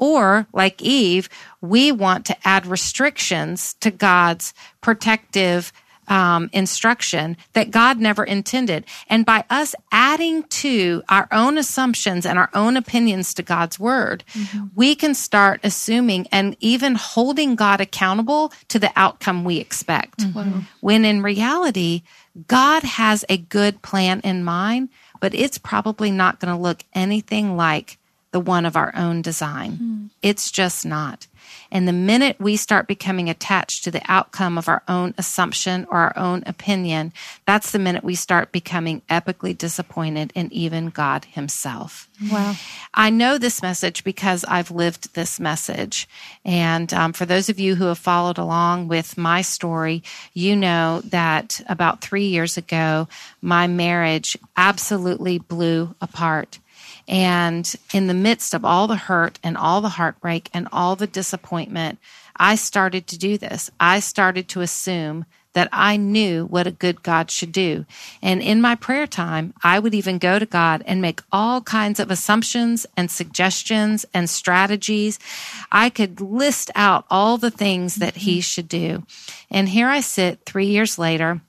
Or, 0.00 0.46
like 0.52 0.80
Eve, 0.80 1.28
we 1.60 1.90
want 1.90 2.24
to 2.26 2.36
add 2.46 2.66
restrictions 2.66 3.74
to 3.80 3.90
God's 3.90 4.54
protective 4.80 5.72
um, 6.06 6.48
instruction 6.52 7.36
that 7.52 7.70
God 7.70 7.98
never 7.98 8.24
intended. 8.24 8.84
And 9.08 9.26
by 9.26 9.44
us 9.50 9.74
adding 9.92 10.44
to 10.44 11.02
our 11.08 11.28
own 11.32 11.58
assumptions 11.58 12.24
and 12.24 12.38
our 12.38 12.48
own 12.54 12.76
opinions 12.76 13.34
to 13.34 13.42
God's 13.42 13.78
word, 13.78 14.24
mm-hmm. 14.32 14.66
we 14.74 14.94
can 14.94 15.14
start 15.14 15.60
assuming 15.62 16.26
and 16.32 16.56
even 16.60 16.94
holding 16.94 17.56
God 17.56 17.80
accountable 17.80 18.52
to 18.68 18.78
the 18.78 18.92
outcome 18.96 19.44
we 19.44 19.58
expect. 19.58 20.20
Mm-hmm. 20.20 20.60
When 20.80 21.04
in 21.04 21.22
reality, 21.22 22.02
God 22.46 22.84
has 22.84 23.24
a 23.28 23.36
good 23.36 23.82
plan 23.82 24.20
in 24.20 24.44
mind, 24.44 24.90
but 25.20 25.34
it's 25.34 25.58
probably 25.58 26.10
not 26.10 26.40
going 26.40 26.54
to 26.54 26.60
look 26.60 26.84
anything 26.94 27.56
like 27.56 27.97
the 28.30 28.40
one 28.40 28.66
of 28.66 28.76
our 28.76 28.92
own 28.94 29.22
design. 29.22 29.72
Mm. 29.72 30.10
It's 30.22 30.50
just 30.50 30.84
not. 30.84 31.26
And 31.70 31.86
the 31.86 31.92
minute 31.92 32.36
we 32.38 32.56
start 32.56 32.86
becoming 32.86 33.28
attached 33.28 33.84
to 33.84 33.90
the 33.90 34.02
outcome 34.06 34.56
of 34.56 34.68
our 34.68 34.82
own 34.88 35.14
assumption 35.18 35.86
or 35.90 35.98
our 35.98 36.18
own 36.18 36.42
opinion, 36.46 37.12
that's 37.46 37.70
the 37.70 37.78
minute 37.78 38.04
we 38.04 38.14
start 38.14 38.52
becoming 38.52 39.02
epically 39.10 39.56
disappointed 39.56 40.32
in 40.34 40.52
even 40.52 40.88
God 40.88 41.26
Himself. 41.26 42.08
Wow. 42.30 42.54
I 42.94 43.10
know 43.10 43.38
this 43.38 43.62
message 43.62 44.02
because 44.02 44.44
I've 44.46 44.70
lived 44.70 45.14
this 45.14 45.38
message. 45.38 46.08
And 46.44 46.92
um, 46.94 47.12
for 47.12 47.26
those 47.26 47.48
of 47.48 47.60
you 47.60 47.74
who 47.74 47.84
have 47.84 47.98
followed 47.98 48.38
along 48.38 48.88
with 48.88 49.18
my 49.18 49.42
story, 49.42 50.02
you 50.32 50.56
know 50.56 51.02
that 51.04 51.60
about 51.68 52.00
three 52.00 52.26
years 52.26 52.56
ago, 52.56 53.08
my 53.42 53.66
marriage 53.66 54.36
absolutely 54.56 55.38
blew 55.38 55.94
apart. 56.00 56.58
And 57.08 57.74
in 57.94 58.06
the 58.06 58.14
midst 58.14 58.52
of 58.52 58.64
all 58.64 58.86
the 58.86 58.96
hurt 58.96 59.38
and 59.42 59.56
all 59.56 59.80
the 59.80 59.88
heartbreak 59.88 60.50
and 60.52 60.68
all 60.70 60.94
the 60.94 61.06
disappointment, 61.06 61.98
I 62.36 62.54
started 62.54 63.06
to 63.08 63.18
do 63.18 63.38
this. 63.38 63.70
I 63.80 63.98
started 64.00 64.46
to 64.50 64.60
assume 64.60 65.24
that 65.54 65.68
I 65.72 65.96
knew 65.96 66.44
what 66.44 66.66
a 66.66 66.70
good 66.70 67.02
God 67.02 67.30
should 67.30 67.50
do. 67.50 67.86
And 68.22 68.42
in 68.42 68.60
my 68.60 68.74
prayer 68.74 69.06
time, 69.06 69.54
I 69.64 69.78
would 69.78 69.94
even 69.94 70.18
go 70.18 70.38
to 70.38 70.46
God 70.46 70.84
and 70.86 71.02
make 71.02 71.22
all 71.32 71.62
kinds 71.62 71.98
of 71.98 72.10
assumptions 72.10 72.86
and 72.96 73.10
suggestions 73.10 74.06
and 74.12 74.28
strategies. 74.30 75.18
I 75.72 75.90
could 75.90 76.20
list 76.20 76.70
out 76.76 77.06
all 77.10 77.38
the 77.38 77.50
things 77.50 77.96
that 77.96 78.16
He 78.16 78.34
mm-hmm. 78.34 78.40
should 78.42 78.68
do. 78.68 79.04
And 79.50 79.70
here 79.70 79.88
I 79.88 80.00
sit 80.00 80.44
three 80.44 80.66
years 80.66 80.98
later 80.98 81.40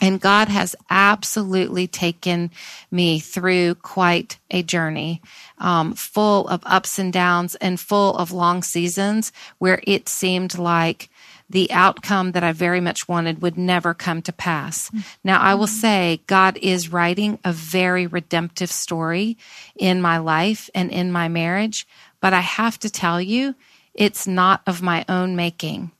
and 0.00 0.20
God 0.20 0.48
has 0.48 0.76
absolutely 0.90 1.86
taken 1.86 2.50
me 2.90 3.18
through 3.18 3.76
quite 3.76 4.38
a 4.50 4.62
journey, 4.62 5.20
um, 5.58 5.94
full 5.94 6.46
of 6.48 6.62
ups 6.64 6.98
and 6.98 7.12
downs 7.12 7.54
and 7.56 7.80
full 7.80 8.16
of 8.16 8.32
long 8.32 8.62
seasons 8.62 9.32
where 9.58 9.80
it 9.84 10.08
seemed 10.08 10.58
like 10.58 11.08
the 11.50 11.72
outcome 11.72 12.32
that 12.32 12.44
I 12.44 12.52
very 12.52 12.80
much 12.80 13.08
wanted 13.08 13.40
would 13.40 13.56
never 13.56 13.94
come 13.94 14.20
to 14.22 14.32
pass. 14.32 14.90
Now, 15.24 15.40
I 15.40 15.54
will 15.54 15.66
say 15.66 16.20
God 16.26 16.58
is 16.60 16.92
writing 16.92 17.38
a 17.42 17.52
very 17.52 18.06
redemptive 18.06 18.70
story 18.70 19.38
in 19.74 20.02
my 20.02 20.18
life 20.18 20.68
and 20.74 20.90
in 20.90 21.10
my 21.10 21.28
marriage, 21.28 21.86
but 22.20 22.34
I 22.34 22.40
have 22.40 22.78
to 22.80 22.90
tell 22.90 23.20
you, 23.20 23.54
it's 23.94 24.26
not 24.26 24.62
of 24.66 24.82
my 24.82 25.04
own 25.08 25.36
making. 25.36 25.90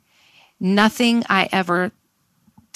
Nothing 0.60 1.24
I 1.28 1.48
ever 1.50 1.92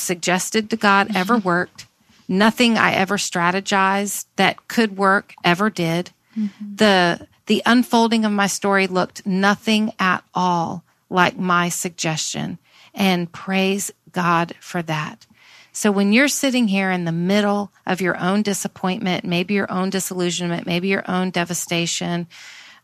suggested 0.03 0.71
to 0.71 0.77
God 0.77 1.15
ever 1.15 1.39
worked. 1.39 1.87
Nothing 2.29 2.79
I 2.79 2.93
ever 2.93 3.17
strategized 3.17 4.27
that 4.37 4.69
could 4.69 4.97
work 4.97 5.35
ever 5.45 5.71
did. 5.71 6.11
Mm-hmm. 6.37 6.77
The 6.77 7.27
the 7.47 7.63
unfolding 7.67 8.25
of 8.25 8.33
my 8.33 8.47
story 8.47 8.87
looked 8.87 9.27
nothing 9.27 9.93
at 9.99 10.25
all 10.33 10.85
like 11.11 11.37
my 11.37 11.69
suggestion. 11.69 12.59
And 12.95 13.31
praise 13.33 13.91
God 14.13 14.55
for 14.61 14.83
that. 14.83 15.27
So 15.73 15.91
when 15.91 16.13
you're 16.13 16.29
sitting 16.29 16.69
here 16.69 16.91
in 16.91 17.05
the 17.07 17.13
middle 17.13 17.73
of 17.87 18.01
your 18.01 18.17
own 18.19 18.43
disappointment, 18.43 19.25
maybe 19.25 19.55
your 19.55 19.71
own 19.73 19.91
disillusionment, 19.91 20.67
maybe 20.67 20.89
your 20.89 21.05
own 21.11 21.31
devastation, 21.31 22.27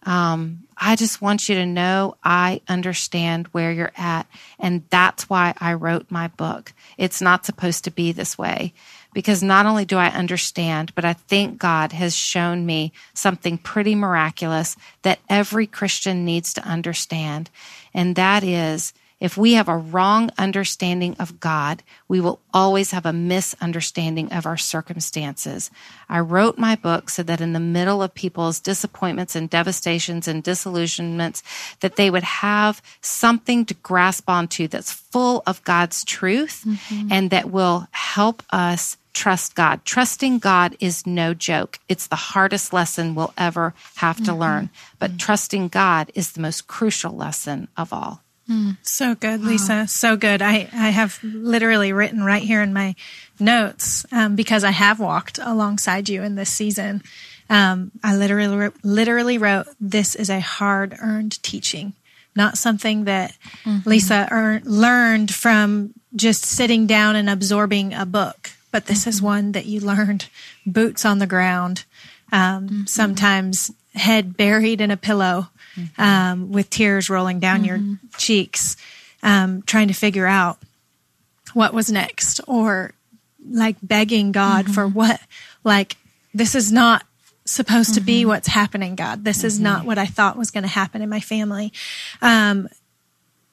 um, 0.04 0.64
I 0.76 0.96
just 0.96 1.20
want 1.20 1.48
you 1.48 1.56
to 1.56 1.66
know 1.66 2.16
I 2.22 2.60
understand 2.68 3.48
where 3.48 3.72
you're 3.72 3.92
at. 3.96 4.26
And 4.58 4.84
that's 4.90 5.28
why 5.28 5.54
I 5.58 5.74
wrote 5.74 6.06
my 6.10 6.28
book. 6.28 6.72
It's 6.96 7.20
not 7.20 7.44
supposed 7.44 7.84
to 7.84 7.90
be 7.90 8.12
this 8.12 8.38
way 8.38 8.72
because 9.12 9.42
not 9.42 9.66
only 9.66 9.84
do 9.84 9.96
I 9.96 10.08
understand, 10.08 10.94
but 10.94 11.04
I 11.04 11.14
think 11.14 11.58
God 11.58 11.92
has 11.92 12.14
shown 12.14 12.64
me 12.64 12.92
something 13.14 13.58
pretty 13.58 13.94
miraculous 13.94 14.76
that 15.02 15.18
every 15.28 15.66
Christian 15.66 16.24
needs 16.24 16.54
to 16.54 16.64
understand. 16.64 17.50
And 17.92 18.14
that 18.16 18.44
is 18.44 18.92
if 19.20 19.36
we 19.36 19.54
have 19.54 19.68
a 19.68 19.76
wrong 19.76 20.30
understanding 20.38 21.16
of 21.18 21.40
God, 21.40 21.82
we 22.06 22.20
will 22.20 22.40
always 22.54 22.92
have 22.92 23.04
a 23.04 23.12
misunderstanding 23.12 24.32
of 24.32 24.46
our 24.46 24.56
circumstances. 24.56 25.70
I 26.08 26.20
wrote 26.20 26.56
my 26.56 26.76
book 26.76 27.10
so 27.10 27.22
that 27.24 27.40
in 27.40 27.52
the 27.52 27.60
middle 27.60 28.02
of 28.02 28.14
people's 28.14 28.60
disappointments 28.60 29.34
and 29.34 29.50
devastations 29.50 30.28
and 30.28 30.42
disillusionments, 30.42 31.42
that 31.80 31.96
they 31.96 32.10
would 32.10 32.22
have 32.22 32.80
something 33.00 33.64
to 33.66 33.74
grasp 33.74 34.28
onto 34.28 34.68
that's 34.68 34.92
full 34.92 35.42
of 35.46 35.64
God's 35.64 36.04
truth 36.04 36.64
mm-hmm. 36.66 37.08
and 37.10 37.30
that 37.30 37.50
will 37.50 37.88
help 37.90 38.42
us 38.50 38.96
trust 39.14 39.56
God. 39.56 39.84
Trusting 39.84 40.38
God 40.38 40.76
is 40.78 41.04
no 41.04 41.34
joke. 41.34 41.80
It's 41.88 42.06
the 42.06 42.14
hardest 42.14 42.72
lesson 42.72 43.16
we'll 43.16 43.34
ever 43.36 43.74
have 43.96 44.18
to 44.18 44.30
mm-hmm. 44.30 44.40
learn. 44.40 44.70
But 45.00 45.10
mm-hmm. 45.10 45.18
trusting 45.18 45.68
God 45.68 46.12
is 46.14 46.32
the 46.32 46.40
most 46.40 46.68
crucial 46.68 47.12
lesson 47.12 47.66
of 47.76 47.92
all. 47.92 48.22
Mm, 48.48 48.78
so 48.82 49.14
good, 49.14 49.42
Lisa. 49.42 49.72
Wow. 49.72 49.86
So 49.86 50.16
good. 50.16 50.40
I, 50.40 50.68
I 50.72 50.90
have 50.90 51.18
literally 51.22 51.92
written 51.92 52.24
right 52.24 52.42
here 52.42 52.62
in 52.62 52.72
my 52.72 52.94
notes 53.38 54.06
um, 54.10 54.36
because 54.36 54.64
I 54.64 54.70
have 54.70 55.00
walked 55.00 55.38
alongside 55.42 56.08
you 56.08 56.22
in 56.22 56.34
this 56.34 56.50
season. 56.50 57.02
Um, 57.50 57.92
I 58.02 58.16
literally 58.16 58.70
literally 58.82 59.36
wrote, 59.38 59.66
"This 59.80 60.14
is 60.14 60.30
a 60.30 60.40
hard 60.40 60.96
earned 61.00 61.42
teaching, 61.42 61.92
not 62.34 62.56
something 62.58 63.04
that 63.04 63.36
mm-hmm. 63.64 63.88
Lisa 63.88 64.28
earned, 64.30 64.66
learned 64.66 65.34
from 65.34 65.92
just 66.16 66.44
sitting 66.44 66.86
down 66.86 67.16
and 67.16 67.28
absorbing 67.28 67.92
a 67.92 68.06
book, 68.06 68.50
but 68.70 68.86
this 68.86 69.00
mm-hmm. 69.00 69.10
is 69.10 69.22
one 69.22 69.52
that 69.52 69.66
you 69.66 69.80
learned 69.80 70.26
boots 70.66 71.04
on 71.04 71.18
the 71.18 71.26
ground, 71.26 71.84
um, 72.32 72.66
mm-hmm. 72.66 72.84
sometimes 72.86 73.70
head 73.94 74.38
buried 74.38 74.80
in 74.80 74.90
a 74.90 74.96
pillow." 74.96 75.48
Mm-hmm. 75.76 76.00
um, 76.00 76.52
with 76.52 76.70
tears 76.70 77.10
rolling 77.10 77.40
down 77.40 77.62
mm-hmm. 77.62 77.90
your 77.90 77.98
cheeks, 78.16 78.76
um, 79.22 79.62
trying 79.62 79.88
to 79.88 79.94
figure 79.94 80.26
out 80.26 80.58
what 81.54 81.72
was 81.72 81.90
next 81.90 82.40
or 82.46 82.92
like 83.50 83.76
begging 83.82 84.32
God 84.32 84.64
mm-hmm. 84.64 84.74
for 84.74 84.86
what, 84.86 85.20
like, 85.64 85.96
this 86.34 86.54
is 86.54 86.70
not 86.70 87.04
supposed 87.46 87.94
to 87.94 88.00
be 88.00 88.20
mm-hmm. 88.20 88.28
what's 88.28 88.48
happening, 88.48 88.94
God. 88.94 89.24
This 89.24 89.44
is 89.44 89.58
not 89.58 89.78
mm-hmm. 89.78 89.86
what 89.88 89.98
I 89.98 90.06
thought 90.06 90.36
was 90.36 90.50
going 90.50 90.62
to 90.62 90.68
happen 90.68 91.02
in 91.02 91.08
my 91.08 91.20
family. 91.20 91.72
Um, 92.20 92.68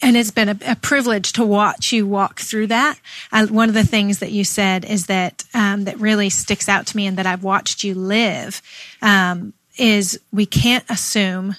and 0.01 0.17
it's 0.17 0.31
been 0.31 0.49
a, 0.49 0.57
a, 0.65 0.75
privilege 0.75 1.33
to 1.33 1.45
watch 1.45 1.91
you 1.91 2.05
walk 2.05 2.39
through 2.39 2.67
that. 2.67 2.99
Uh, 3.31 3.47
one 3.47 3.69
of 3.69 3.75
the 3.75 3.85
things 3.85 4.19
that 4.19 4.31
you 4.31 4.43
said 4.43 4.85
is 4.85 5.05
that 5.07 5.43
um, 5.53 5.85
that 5.85 5.99
really 5.99 6.29
sticks 6.29 6.67
out 6.67 6.85
to 6.87 6.97
me, 6.97 7.07
and 7.07 7.17
that 7.17 7.25
I've 7.25 7.43
watched 7.43 7.83
you 7.83 7.95
live 7.95 8.61
um, 9.01 9.53
is 9.77 10.19
we 10.31 10.45
can't 10.45 10.85
assume 10.89 11.55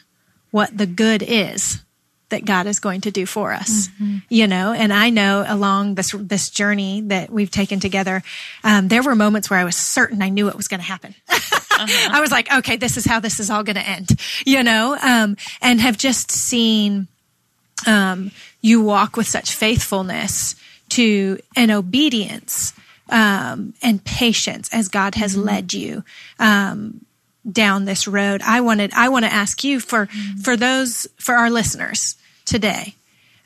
what 0.56 0.74
the 0.74 0.86
good 0.86 1.22
is 1.22 1.84
that 2.30 2.46
God 2.46 2.66
is 2.66 2.80
going 2.80 3.02
to 3.02 3.10
do 3.10 3.26
for 3.26 3.52
us, 3.52 3.88
mm-hmm. 3.88 4.20
you 4.30 4.46
know. 4.46 4.72
And 4.72 4.90
I 4.90 5.10
know 5.10 5.44
along 5.46 5.96
this 5.96 6.12
this 6.18 6.48
journey 6.48 7.02
that 7.02 7.28
we've 7.28 7.50
taken 7.50 7.78
together, 7.78 8.22
um, 8.64 8.88
there 8.88 9.02
were 9.02 9.14
moments 9.14 9.50
where 9.50 9.58
I 9.58 9.64
was 9.64 9.76
certain 9.76 10.22
I 10.22 10.30
knew 10.30 10.48
it 10.48 10.56
was 10.56 10.66
going 10.66 10.80
to 10.80 10.86
happen. 10.86 11.14
uh-huh. 11.28 12.10
I 12.10 12.22
was 12.22 12.30
like, 12.30 12.50
okay, 12.50 12.76
this 12.76 12.96
is 12.96 13.04
how 13.04 13.20
this 13.20 13.38
is 13.38 13.50
all 13.50 13.64
going 13.64 13.76
to 13.76 13.86
end, 13.86 14.18
you 14.46 14.62
know, 14.62 14.96
um, 15.02 15.36
and 15.60 15.78
have 15.82 15.98
just 15.98 16.30
seen 16.30 17.06
um, 17.86 18.30
you 18.62 18.80
walk 18.80 19.18
with 19.18 19.26
such 19.28 19.54
faithfulness 19.54 20.54
to 20.88 21.38
an 21.54 21.70
obedience 21.70 22.72
um, 23.10 23.74
and 23.82 24.02
patience 24.02 24.70
as 24.72 24.88
God 24.88 25.16
has 25.16 25.36
mm-hmm. 25.36 25.48
led 25.48 25.74
you. 25.74 26.02
Down 27.50 27.84
this 27.84 28.08
road. 28.08 28.42
I 28.42 28.60
wanted, 28.60 28.92
I 28.94 29.08
want 29.08 29.24
to 29.24 29.32
ask 29.32 29.62
you 29.62 29.80
for, 29.80 30.06
mm-hmm. 30.06 30.38
for 30.38 30.56
those, 30.56 31.06
for 31.16 31.34
our 31.34 31.50
listeners 31.50 32.16
today, 32.44 32.94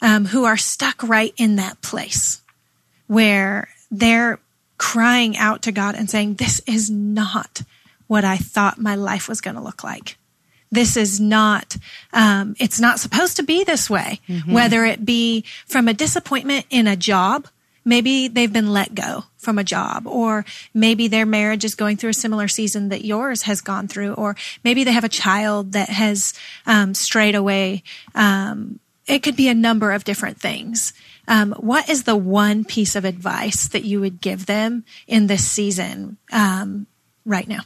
um, 0.01 0.27
who 0.27 0.45
are 0.45 0.57
stuck 0.57 1.03
right 1.03 1.35
in 1.37 1.57
that 1.57 1.83
place 1.83 2.41
where 3.07 3.69
they're 3.91 4.39
crying 4.79 5.37
out 5.37 5.63
to 5.63 5.73
God 5.73 5.95
and 5.95 6.09
saying, 6.09 6.35
this 6.35 6.61
is 6.67 6.91
not 6.91 7.63
what 8.07 8.25
I 8.25 8.39
thought 8.39 8.79
my 8.79 8.95
life 8.95 9.29
was 9.29 9.41
going 9.41 9.57
to 9.57 9.63
look 9.63 9.85
like. 9.85 10.17
This 10.73 10.97
is 10.97 11.21
not, 11.21 11.77
um, 12.13 12.55
it's 12.59 12.81
not 12.81 13.01
supposed 13.01 13.37
to 13.37 13.43
be 13.43 13.65
this 13.65 13.91
way, 13.91 14.21
mm-hmm. 14.29 14.53
whether 14.53 14.85
it 14.85 15.05
be 15.05 15.45
from 15.67 15.89
a 15.89 15.95
disappointment 15.95 16.67
in 16.71 16.87
a 16.87 16.97
job 16.97 17.49
Maybe 17.91 18.29
they've 18.29 18.53
been 18.53 18.73
let 18.73 18.95
go 18.95 19.25
from 19.37 19.59
a 19.59 19.65
job, 19.65 20.07
or 20.07 20.45
maybe 20.73 21.09
their 21.09 21.27
marriage 21.27 21.65
is 21.65 21.75
going 21.75 21.97
through 21.97 22.11
a 22.11 22.15
similar 22.15 22.47
season 22.47 22.89
that 22.91 23.05
yours 23.05 23.43
has 23.43 23.61
gone 23.61 23.89
through, 23.89 24.15
or 24.15 24.37
maybe 24.63 24.85
they 24.85 24.93
have 24.93 25.03
a 25.03 25.09
child 25.09 25.73
that 25.73 25.89
has 25.89 26.33
um, 26.67 26.95
strayed 26.95 27.35
away. 27.35 27.83
Um, 28.15 28.79
it 29.09 29.25
could 29.25 29.35
be 29.35 29.49
a 29.49 29.55
number 29.55 29.91
of 29.91 30.05
different 30.05 30.41
things. 30.41 30.93
Um, 31.27 31.51
what 31.59 31.89
is 31.89 32.05
the 32.05 32.15
one 32.15 32.65
piece 32.65 32.95
of 32.95 33.05
advice 33.05 33.67
that 33.67 33.83
you 33.83 33.99
would 33.99 34.21
give 34.21 34.47
them 34.47 34.85
in 35.09 35.27
this 35.27 35.45
season 35.45 36.17
um, 36.31 36.87
right 37.25 37.49
now? 37.49 37.63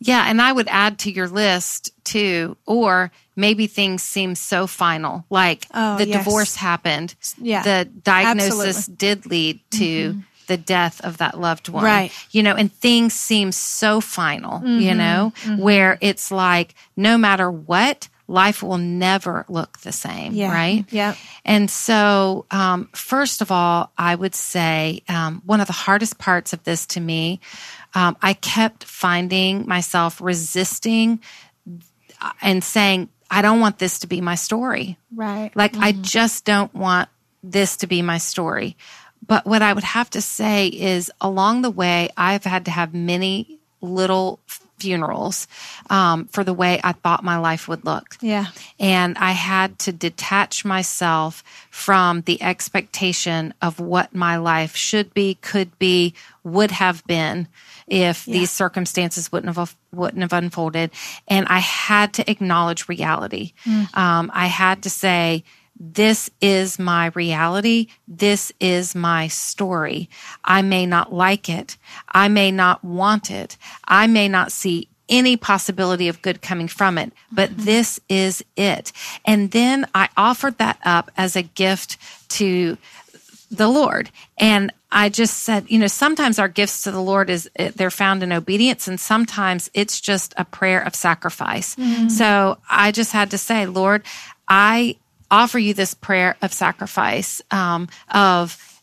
Yeah, 0.00 0.24
and 0.26 0.42
I 0.42 0.50
would 0.50 0.66
add 0.68 0.98
to 1.00 1.12
your 1.12 1.28
list 1.28 1.92
too, 2.02 2.56
or 2.66 3.12
maybe 3.36 3.66
things 3.66 4.02
seem 4.02 4.34
so 4.34 4.66
final, 4.66 5.24
like 5.30 5.66
oh, 5.74 5.98
the 5.98 6.06
yes. 6.06 6.24
divorce 6.24 6.54
happened. 6.56 7.14
Yeah. 7.38 7.62
The 7.62 7.84
diagnosis 7.84 8.88
Absolutely. 8.88 8.96
did 8.96 9.26
lead 9.26 9.60
to 9.72 10.10
mm-hmm. 10.10 10.20
the 10.46 10.56
death 10.56 11.00
of 11.04 11.18
that 11.18 11.38
loved 11.38 11.68
one. 11.68 11.84
Right. 11.84 12.12
You 12.30 12.42
know, 12.42 12.54
and 12.54 12.72
things 12.72 13.14
seem 13.14 13.52
so 13.52 14.00
final, 14.00 14.58
mm-hmm. 14.58 14.80
you 14.80 14.94
know, 14.94 15.32
mm-hmm. 15.42 15.60
where 15.60 15.98
it's 16.00 16.30
like, 16.30 16.74
no 16.96 17.18
matter 17.18 17.50
what, 17.50 18.08
life 18.26 18.62
will 18.62 18.78
never 18.78 19.44
look 19.48 19.80
the 19.80 19.92
same, 19.92 20.32
Yeah. 20.32 20.52
right? 20.52 20.84
Yep. 20.90 21.16
And 21.44 21.70
so, 21.70 22.46
um, 22.50 22.88
first 22.94 23.42
of 23.42 23.52
all, 23.52 23.92
I 23.98 24.14
would 24.14 24.34
say 24.34 25.02
um, 25.08 25.42
one 25.44 25.60
of 25.60 25.66
the 25.66 25.74
hardest 25.74 26.18
parts 26.18 26.52
of 26.52 26.64
this 26.64 26.86
to 26.86 27.00
me, 27.00 27.40
um, 27.94 28.16
I 28.22 28.32
kept 28.32 28.84
finding 28.84 29.66
myself 29.68 30.20
resisting 30.20 31.20
uh, 32.20 32.30
and 32.40 32.64
saying, 32.64 33.10
I 33.30 33.42
don't 33.42 33.60
want 33.60 33.78
this 33.78 34.00
to 34.00 34.06
be 34.06 34.20
my 34.20 34.34
story. 34.34 34.98
Right. 35.14 35.50
Like, 35.54 35.76
I 35.76 35.92
just 35.92 36.44
don't 36.44 36.74
want 36.74 37.08
this 37.42 37.78
to 37.78 37.86
be 37.86 38.02
my 38.02 38.18
story. 38.18 38.76
But 39.26 39.46
what 39.46 39.62
I 39.62 39.72
would 39.72 39.84
have 39.84 40.10
to 40.10 40.20
say 40.20 40.68
is 40.68 41.10
along 41.20 41.62
the 41.62 41.70
way, 41.70 42.10
I've 42.16 42.44
had 42.44 42.66
to 42.66 42.70
have 42.70 42.94
many 42.94 43.58
little 43.80 44.40
funerals 44.78 45.46
um, 45.88 46.26
for 46.26 46.44
the 46.44 46.52
way 46.52 46.80
I 46.82 46.92
thought 46.92 47.24
my 47.24 47.38
life 47.38 47.68
would 47.68 47.84
look. 47.84 48.16
Yeah. 48.20 48.46
And 48.78 49.16
I 49.18 49.32
had 49.32 49.78
to 49.80 49.92
detach 49.92 50.64
myself 50.64 51.42
from 51.70 52.22
the 52.22 52.42
expectation 52.42 53.54
of 53.62 53.80
what 53.80 54.14
my 54.14 54.36
life 54.36 54.76
should 54.76 55.14
be, 55.14 55.36
could 55.36 55.78
be, 55.78 56.14
would 56.42 56.70
have 56.70 57.06
been 57.06 57.48
if 57.86 58.24
these 58.24 58.50
circumstances 58.50 59.30
wouldn't 59.30 59.56
have 59.56 59.76
wouldn't 59.92 60.22
have 60.22 60.32
unfolded. 60.32 60.90
And 61.28 61.46
I 61.48 61.58
had 61.58 62.12
to 62.14 62.30
acknowledge 62.30 62.88
reality. 62.88 63.52
Um, 63.94 64.30
I 64.34 64.46
had 64.46 64.82
to 64.84 64.90
say, 64.90 65.44
this 65.78 66.30
is 66.40 66.78
my 66.78 67.06
reality. 67.14 67.88
This 68.06 68.52
is 68.60 68.94
my 68.94 69.28
story. 69.28 70.08
I 70.44 70.62
may 70.62 70.86
not 70.86 71.12
like 71.12 71.48
it. 71.48 71.76
I 72.08 72.28
may 72.28 72.50
not 72.50 72.84
want 72.84 73.30
it. 73.30 73.56
I 73.84 74.06
may 74.06 74.28
not 74.28 74.52
see 74.52 74.88
any 75.08 75.36
possibility 75.36 76.08
of 76.08 76.22
good 76.22 76.40
coming 76.40 76.68
from 76.68 76.96
it, 76.96 77.12
but 77.30 77.56
this 77.56 78.00
is 78.08 78.42
it. 78.56 78.92
And 79.24 79.50
then 79.50 79.86
I 79.94 80.08
offered 80.16 80.58
that 80.58 80.78
up 80.84 81.10
as 81.16 81.36
a 81.36 81.42
gift 81.42 81.98
to 82.30 82.78
the 83.54 83.68
Lord. 83.68 84.10
And 84.38 84.72
I 84.90 85.08
just 85.08 85.40
said, 85.40 85.66
you 85.68 85.78
know, 85.78 85.86
sometimes 85.86 86.38
our 86.38 86.48
gifts 86.48 86.82
to 86.82 86.90
the 86.92 87.00
Lord 87.00 87.30
is 87.30 87.50
eh, 87.56 87.70
they're 87.74 87.90
found 87.90 88.22
in 88.22 88.32
obedience 88.32 88.86
and 88.86 88.98
sometimes 89.00 89.70
it's 89.74 90.00
just 90.00 90.34
a 90.36 90.44
prayer 90.44 90.80
of 90.80 90.94
sacrifice. 90.94 91.76
So 92.10 92.58
I 92.70 92.92
just 92.92 93.12
had 93.12 93.30
to 93.32 93.38
say, 93.38 93.66
Lord, 93.66 94.02
I 94.46 94.96
offer 95.30 95.58
you 95.58 95.74
this 95.74 95.94
prayer 95.94 96.36
of 96.42 96.52
sacrifice 96.52 97.42
um, 97.50 97.88
of 98.12 98.74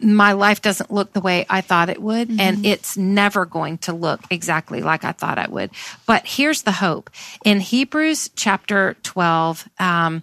my 0.00 0.32
life 0.32 0.60
doesn't 0.60 0.90
look 0.90 1.12
the 1.12 1.20
way 1.20 1.46
I 1.48 1.60
thought 1.60 1.88
it 1.88 2.02
would, 2.02 2.28
and 2.40 2.66
it's 2.66 2.96
never 2.96 3.46
going 3.46 3.78
to 3.78 3.92
look 3.92 4.20
exactly 4.30 4.82
like 4.82 5.04
I 5.04 5.12
thought 5.12 5.38
it 5.38 5.50
would. 5.50 5.70
But 6.06 6.26
here's 6.26 6.62
the 6.62 6.72
hope 6.72 7.08
in 7.44 7.60
Hebrews 7.60 8.30
chapter 8.36 8.96
12, 9.02 9.68
um, 9.78 10.22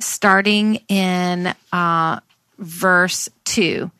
starting 0.00 0.76
in 0.88 1.54
uh, 1.72 2.20
verse 2.58 3.28
2 3.44 3.90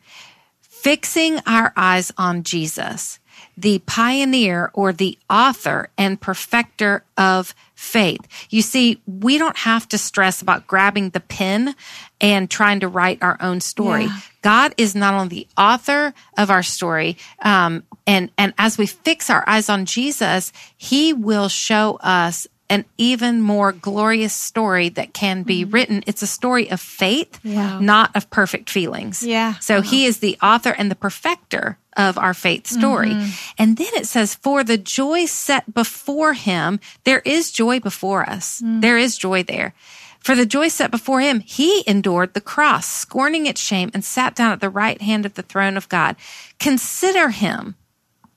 fixing 0.85 1.39
our 1.47 1.73
eyes 1.75 2.11
on 2.15 2.43
Jesus, 2.43 3.19
the 3.57 3.79
pioneer 3.87 4.69
or 4.75 4.93
the 4.93 5.17
author 5.27 5.89
and 5.97 6.21
perfecter 6.21 7.03
of 7.17 7.55
faith. 7.73 8.19
You 8.51 8.61
see, 8.61 9.01
we 9.07 9.39
don't 9.39 9.57
have 9.57 9.89
to 9.89 9.97
stress 9.97 10.43
about 10.43 10.67
grabbing 10.67 11.09
the 11.09 11.21
pen 11.21 11.73
and 12.21 12.51
trying 12.51 12.81
to 12.81 12.87
write 12.87 13.23
our 13.23 13.35
own 13.41 13.61
story. 13.61 14.05
Yeah. 14.05 14.19
God 14.43 14.75
is 14.77 14.93
not 14.93 15.15
only 15.15 15.29
the 15.29 15.47
author 15.57 16.13
of 16.37 16.51
our 16.51 16.61
story, 16.61 17.17
um, 17.41 17.83
and 18.05 18.29
and 18.37 18.53
as 18.59 18.77
we 18.77 18.85
fix 18.85 19.31
our 19.31 19.43
eyes 19.47 19.69
on 19.69 19.85
Jesus, 19.85 20.53
He 20.77 21.13
will 21.13 21.49
show 21.49 21.97
us 22.01 22.45
an 22.69 22.85
even 22.97 23.41
more 23.41 23.71
glorious 23.71 24.33
story 24.33 24.89
that 24.89 25.13
can 25.13 25.43
be 25.43 25.63
mm-hmm. 25.63 25.71
written. 25.71 26.03
It's 26.07 26.21
a 26.21 26.27
story 26.27 26.69
of 26.71 26.81
faith, 26.81 27.39
Yeah. 27.43 27.79
not 27.79 28.15
of 28.15 28.29
perfect 28.29 28.69
feelings. 28.69 29.21
Yeah. 29.21 29.55
So 29.59 29.77
uh-huh. 29.77 29.89
he 29.89 30.05
is 30.05 30.19
the 30.19 30.37
author 30.41 30.71
and 30.71 30.89
the 30.89 30.95
perfecter 30.95 31.77
of 31.95 32.17
our 32.17 32.33
faith 32.33 32.67
story. 32.67 33.11
Mm-hmm. 33.11 33.29
And 33.57 33.77
then 33.77 33.93
it 33.93 34.07
says, 34.07 34.35
for 34.35 34.63
the 34.63 34.77
joy 34.77 35.25
set 35.25 35.73
before 35.73 36.33
him, 36.33 36.79
there 37.03 37.19
is 37.19 37.51
joy 37.51 37.79
before 37.79 38.27
us. 38.27 38.61
Mm. 38.61 38.81
There 38.81 38.97
is 38.97 39.17
joy 39.17 39.43
there. 39.43 39.73
For 40.19 40.35
the 40.35 40.45
joy 40.45 40.69
set 40.69 40.89
before 40.89 41.21
him, 41.21 41.39
he 41.39 41.83
endured 41.85 42.33
the 42.33 42.41
cross, 42.41 42.87
scorning 42.87 43.45
its 43.45 43.61
shame, 43.61 43.91
and 43.93 44.03
sat 44.03 44.33
down 44.33 44.51
at 44.51 44.59
the 44.59 44.71
right 44.71 44.99
hand 44.99 45.25
of 45.25 45.35
the 45.35 45.43
throne 45.43 45.77
of 45.77 45.87
God. 45.87 46.15
Consider 46.59 47.29
him. 47.29 47.75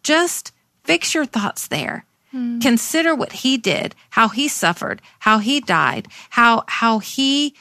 Just 0.02 0.52
fix 0.84 1.14
your 1.14 1.24
thoughts 1.24 1.66
there. 1.66 2.04
Consider 2.30 3.14
what 3.14 3.32
he 3.32 3.56
did, 3.56 3.94
how 4.10 4.28
he 4.28 4.48
suffered, 4.48 5.00
how 5.20 5.38
he 5.38 5.60
died, 5.60 6.08
how 6.30 6.64
how 6.68 6.98
he 6.98 7.54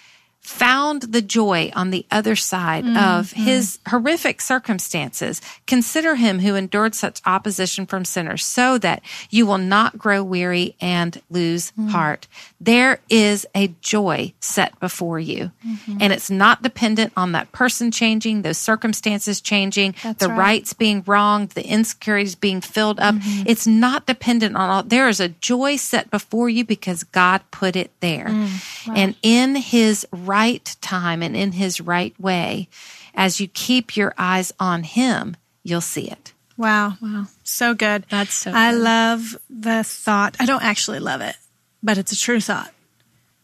found 0.47 1.01
the 1.01 1.21
joy 1.21 1.69
on 1.75 1.89
the 1.89 2.05
other 2.09 2.35
side 2.35 2.85
of 2.85 2.93
mm-hmm. 3.31 3.43
his 3.43 3.79
horrific 3.89 4.39
circumstances. 4.39 5.41
Consider 5.65 6.15
him 6.15 6.39
who 6.39 6.55
endured 6.55 6.95
such 6.95 7.21
opposition 7.25 7.85
from 7.85 8.05
sinners 8.05 8.45
so 8.45 8.77
that 8.77 9.01
you 9.29 9.45
will 9.45 9.57
not 9.57 9.97
grow 9.97 10.23
weary 10.23 10.73
and 10.79 11.21
lose 11.29 11.73
mm. 11.77 11.89
heart. 11.89 12.29
There 12.61 13.01
is 13.09 13.45
a 13.53 13.75
joy 13.81 14.33
set 14.39 14.79
before 14.79 15.19
you. 15.19 15.51
Mm-hmm. 15.67 15.97
And 15.99 16.13
it's 16.13 16.31
not 16.31 16.63
dependent 16.63 17.11
on 17.17 17.33
that 17.33 17.51
person 17.51 17.91
changing, 17.91 18.43
those 18.43 18.57
circumstances 18.57 19.41
changing, 19.41 19.95
That's 20.01 20.19
the 20.19 20.29
right. 20.29 20.37
rights 20.37 20.71
being 20.71 21.03
wronged, 21.05 21.49
the 21.51 21.67
insecurities 21.67 22.35
being 22.35 22.61
filled 22.61 23.01
up. 23.01 23.15
Mm-hmm. 23.15 23.43
It's 23.47 23.67
not 23.67 24.05
dependent 24.05 24.55
on 24.55 24.69
all. 24.69 24.83
There 24.83 25.09
is 25.09 25.19
a 25.19 25.27
joy 25.27 25.75
set 25.75 26.09
before 26.09 26.47
you 26.47 26.63
because 26.63 27.03
God 27.03 27.41
put 27.51 27.75
it 27.75 27.91
there. 27.99 28.27
Mm. 28.27 28.97
And 28.97 29.15
in 29.21 29.55
his 29.55 30.07
right 30.13 30.36
time 30.81 31.21
and 31.23 31.35
in 31.35 31.53
his 31.53 31.81
right 31.81 32.17
way, 32.19 32.69
as 33.13 33.39
you 33.39 33.47
keep 33.47 33.97
your 33.97 34.13
eyes 34.17 34.53
on 34.59 34.83
him, 34.83 35.35
you'll 35.63 35.81
see 35.81 36.09
it. 36.09 36.33
Wow. 36.57 36.93
Wow. 37.01 37.25
So 37.43 37.73
good. 37.73 38.05
That's 38.09 38.33
so 38.33 38.51
I 38.51 38.71
good. 38.71 38.81
love 38.81 39.37
the 39.49 39.83
thought. 39.83 40.37
I 40.39 40.45
don't 40.45 40.63
actually 40.63 40.99
love 40.99 41.21
it, 41.21 41.35
but 41.83 41.97
it's 41.97 42.11
a 42.11 42.17
true 42.17 42.39
thought. 42.39 42.73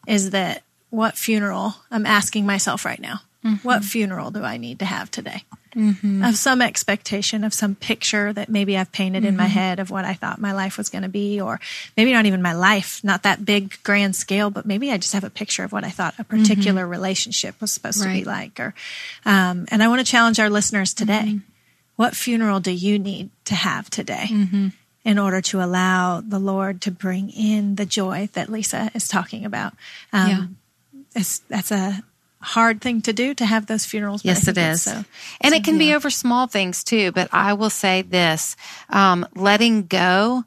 Is 0.08 0.32
that 0.32 0.64
what 0.90 1.18
funeral 1.18 1.76
I'm 1.92 2.06
asking 2.06 2.46
myself 2.46 2.86
right 2.86 3.00
now? 3.00 3.22
Mm-hmm. 3.44 3.68
What 3.68 3.84
funeral 3.84 4.32
do 4.32 4.44
I 4.44 4.58
need 4.58 4.80
to 4.80 4.86
have 4.86 5.12
today? 5.12 5.44
Of 5.76 6.36
some 6.38 6.62
expectation, 6.62 7.44
of 7.44 7.54
some 7.54 7.76
picture 7.76 8.32
that 8.34 8.50
maybe 8.50 8.78
I've 8.78 8.92
painted 8.92 9.26
in 9.26 9.36
my 9.36 9.44
Mm-hmm. 9.46 9.54
head 9.54 9.80
of 9.80 9.90
what 9.90 10.06
I 10.06 10.14
thought 10.14 10.40
my 10.40 10.54
life 10.54 10.78
was 10.78 10.90
going 10.90 11.02
to 11.04 11.10
be, 11.10 11.42
or 11.42 11.60
maybe 11.98 12.14
not 12.14 12.26
even 12.26 12.42
my 12.42 12.54
life, 12.54 13.02
not 13.04 13.24
that 13.24 13.44
big 13.44 13.76
grand 13.84 14.16
scale, 14.16 14.50
but 14.50 14.66
maybe 14.66 14.92
I 14.92 14.98
just 14.98 15.14
have 15.14 15.24
a 15.24 15.30
picture 15.30 15.64
of 15.64 15.72
what 15.72 15.84
I 15.84 15.90
thought 15.90 16.14
a 16.20 16.24
particular 16.24 16.88
relationship 16.88 17.60
was 17.60 17.72
supposed 17.72 18.02
to 18.04 18.08
be 18.10 18.22
Mm-hmm. 18.22 18.30
Like. 18.30 18.60
Or, 18.60 18.74
um, 19.26 19.66
and 19.72 19.82
I 19.82 19.88
want 19.88 20.00
to 20.00 20.06
challenge 20.06 20.40
our 20.40 20.50
listeners 20.50 20.94
today. 20.94 21.24
Mm-hmm. 21.26 21.38
What 21.96 22.16
funeral 22.16 22.60
do 22.60 22.72
you 22.72 22.98
need 23.00 23.30
to 23.46 23.56
have 23.56 23.90
today 23.90 24.26
Mm-hmm. 24.30 24.68
in 25.06 25.20
order 25.20 25.42
to 25.42 25.62
allow 25.64 26.22
the 26.22 26.40
Lord 26.40 26.82
to 26.82 26.92
bring 26.92 27.30
in 27.30 27.76
the 27.76 27.86
joy 27.86 28.30
that 28.34 28.50
Lisa 28.50 28.90
is 28.94 29.08
talking 29.08 29.46
about? 29.46 29.74
Um, 30.12 30.58
Yeah. 31.16 31.24
that's 31.50 31.72
a 31.72 32.04
hard 32.44 32.82
thing 32.82 33.02
to 33.02 33.14
do 33.14 33.34
to 33.34 33.46
have 33.46 33.66
those 33.66 33.86
funerals. 33.86 34.24
Yes, 34.24 34.48
it's. 34.48 34.82
So, 34.84 35.04
and 35.42 35.54
it 35.56 35.64
can 35.64 35.78
be 35.78 35.94
over 35.94 36.10
small 36.10 36.48
things 36.48 36.84
too. 36.84 37.12
But 37.12 37.30
I 37.32 37.54
will 37.54 37.70
say 37.70 38.02
this 38.02 38.56
um, 38.90 39.26
letting 39.36 39.88
go 39.88 40.44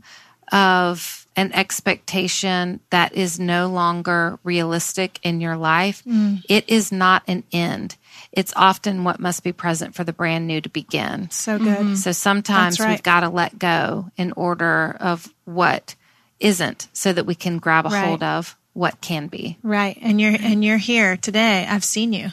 of 0.52 1.26
an 1.35 1.52
expectation 1.52 2.80
that 2.90 3.14
is 3.14 3.38
no 3.38 3.66
longer 3.68 4.38
realistic 4.42 5.18
in 5.22 5.40
your 5.40 5.56
life, 5.56 6.02
it 6.48 6.68
is 6.68 6.90
not 6.92 7.22
an 7.26 7.44
end. 7.52 7.96
It's 8.32 8.52
often 8.56 9.04
what 9.04 9.20
must 9.20 9.44
be 9.44 9.52
present 9.52 9.94
for 9.94 10.04
the 10.04 10.12
brand 10.12 10.46
new 10.46 10.61
to 10.61 10.68
begin. 10.68 11.30
so 11.30 11.59
good. 11.59 11.98
So 11.98 12.12
sometimes 12.12 12.80
right. 12.80 12.90
we've 12.90 13.02
got 13.02 13.20
to 13.20 13.28
let 13.28 13.59
go 13.59 14.11
in 14.16 14.32
order 14.32 14.96
of 15.00 15.32
what 15.44 15.94
isn't 16.40 16.88
so 16.92 17.12
that 17.12 17.24
we 17.24 17.35
can 17.35 17.59
grab 17.59 17.87
a 17.87 17.90
Right. 17.90 18.04
hold 18.06 18.22
of 18.22 18.56
what 18.76 19.00
can 19.00 19.26
be. 19.28 19.56
Right. 19.62 19.96
And 20.02 20.20
you're, 20.20 20.36
and 20.38 20.62
you're 20.64 20.76
here 20.76 21.16
today. 21.16 21.66
I've 21.68 21.84
seen 21.84 22.12
you. 22.12 22.28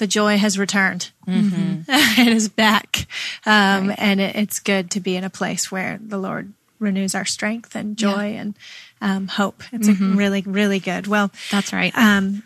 The 0.00 0.08
joy 0.08 0.36
has 0.38 0.58
returned. 0.58 1.12
it 1.28 2.26
is 2.28 2.48
back. 2.48 3.06
Um, 3.46 3.94
and 3.96 4.20
it, 4.20 4.34
it's 4.34 4.58
good 4.58 4.90
to 4.90 5.00
be 5.00 5.14
in 5.14 5.22
a 5.22 5.30
place 5.30 5.70
where 5.70 6.00
the 6.04 6.18
Lord 6.18 6.52
renews 6.80 7.14
our 7.14 7.24
strength 7.24 7.76
and 7.76 7.96
joy 7.96 8.34
and, 8.34 8.54
um, 9.00 9.28
hope. 9.28 9.62
It's 9.72 9.86
a 9.86 9.92
really, 9.92 10.42
really 10.42 10.80
good. 10.80 11.06
Well, 11.06 11.30
That's 11.52 11.72
right. 11.72 11.96
um, 11.96 12.42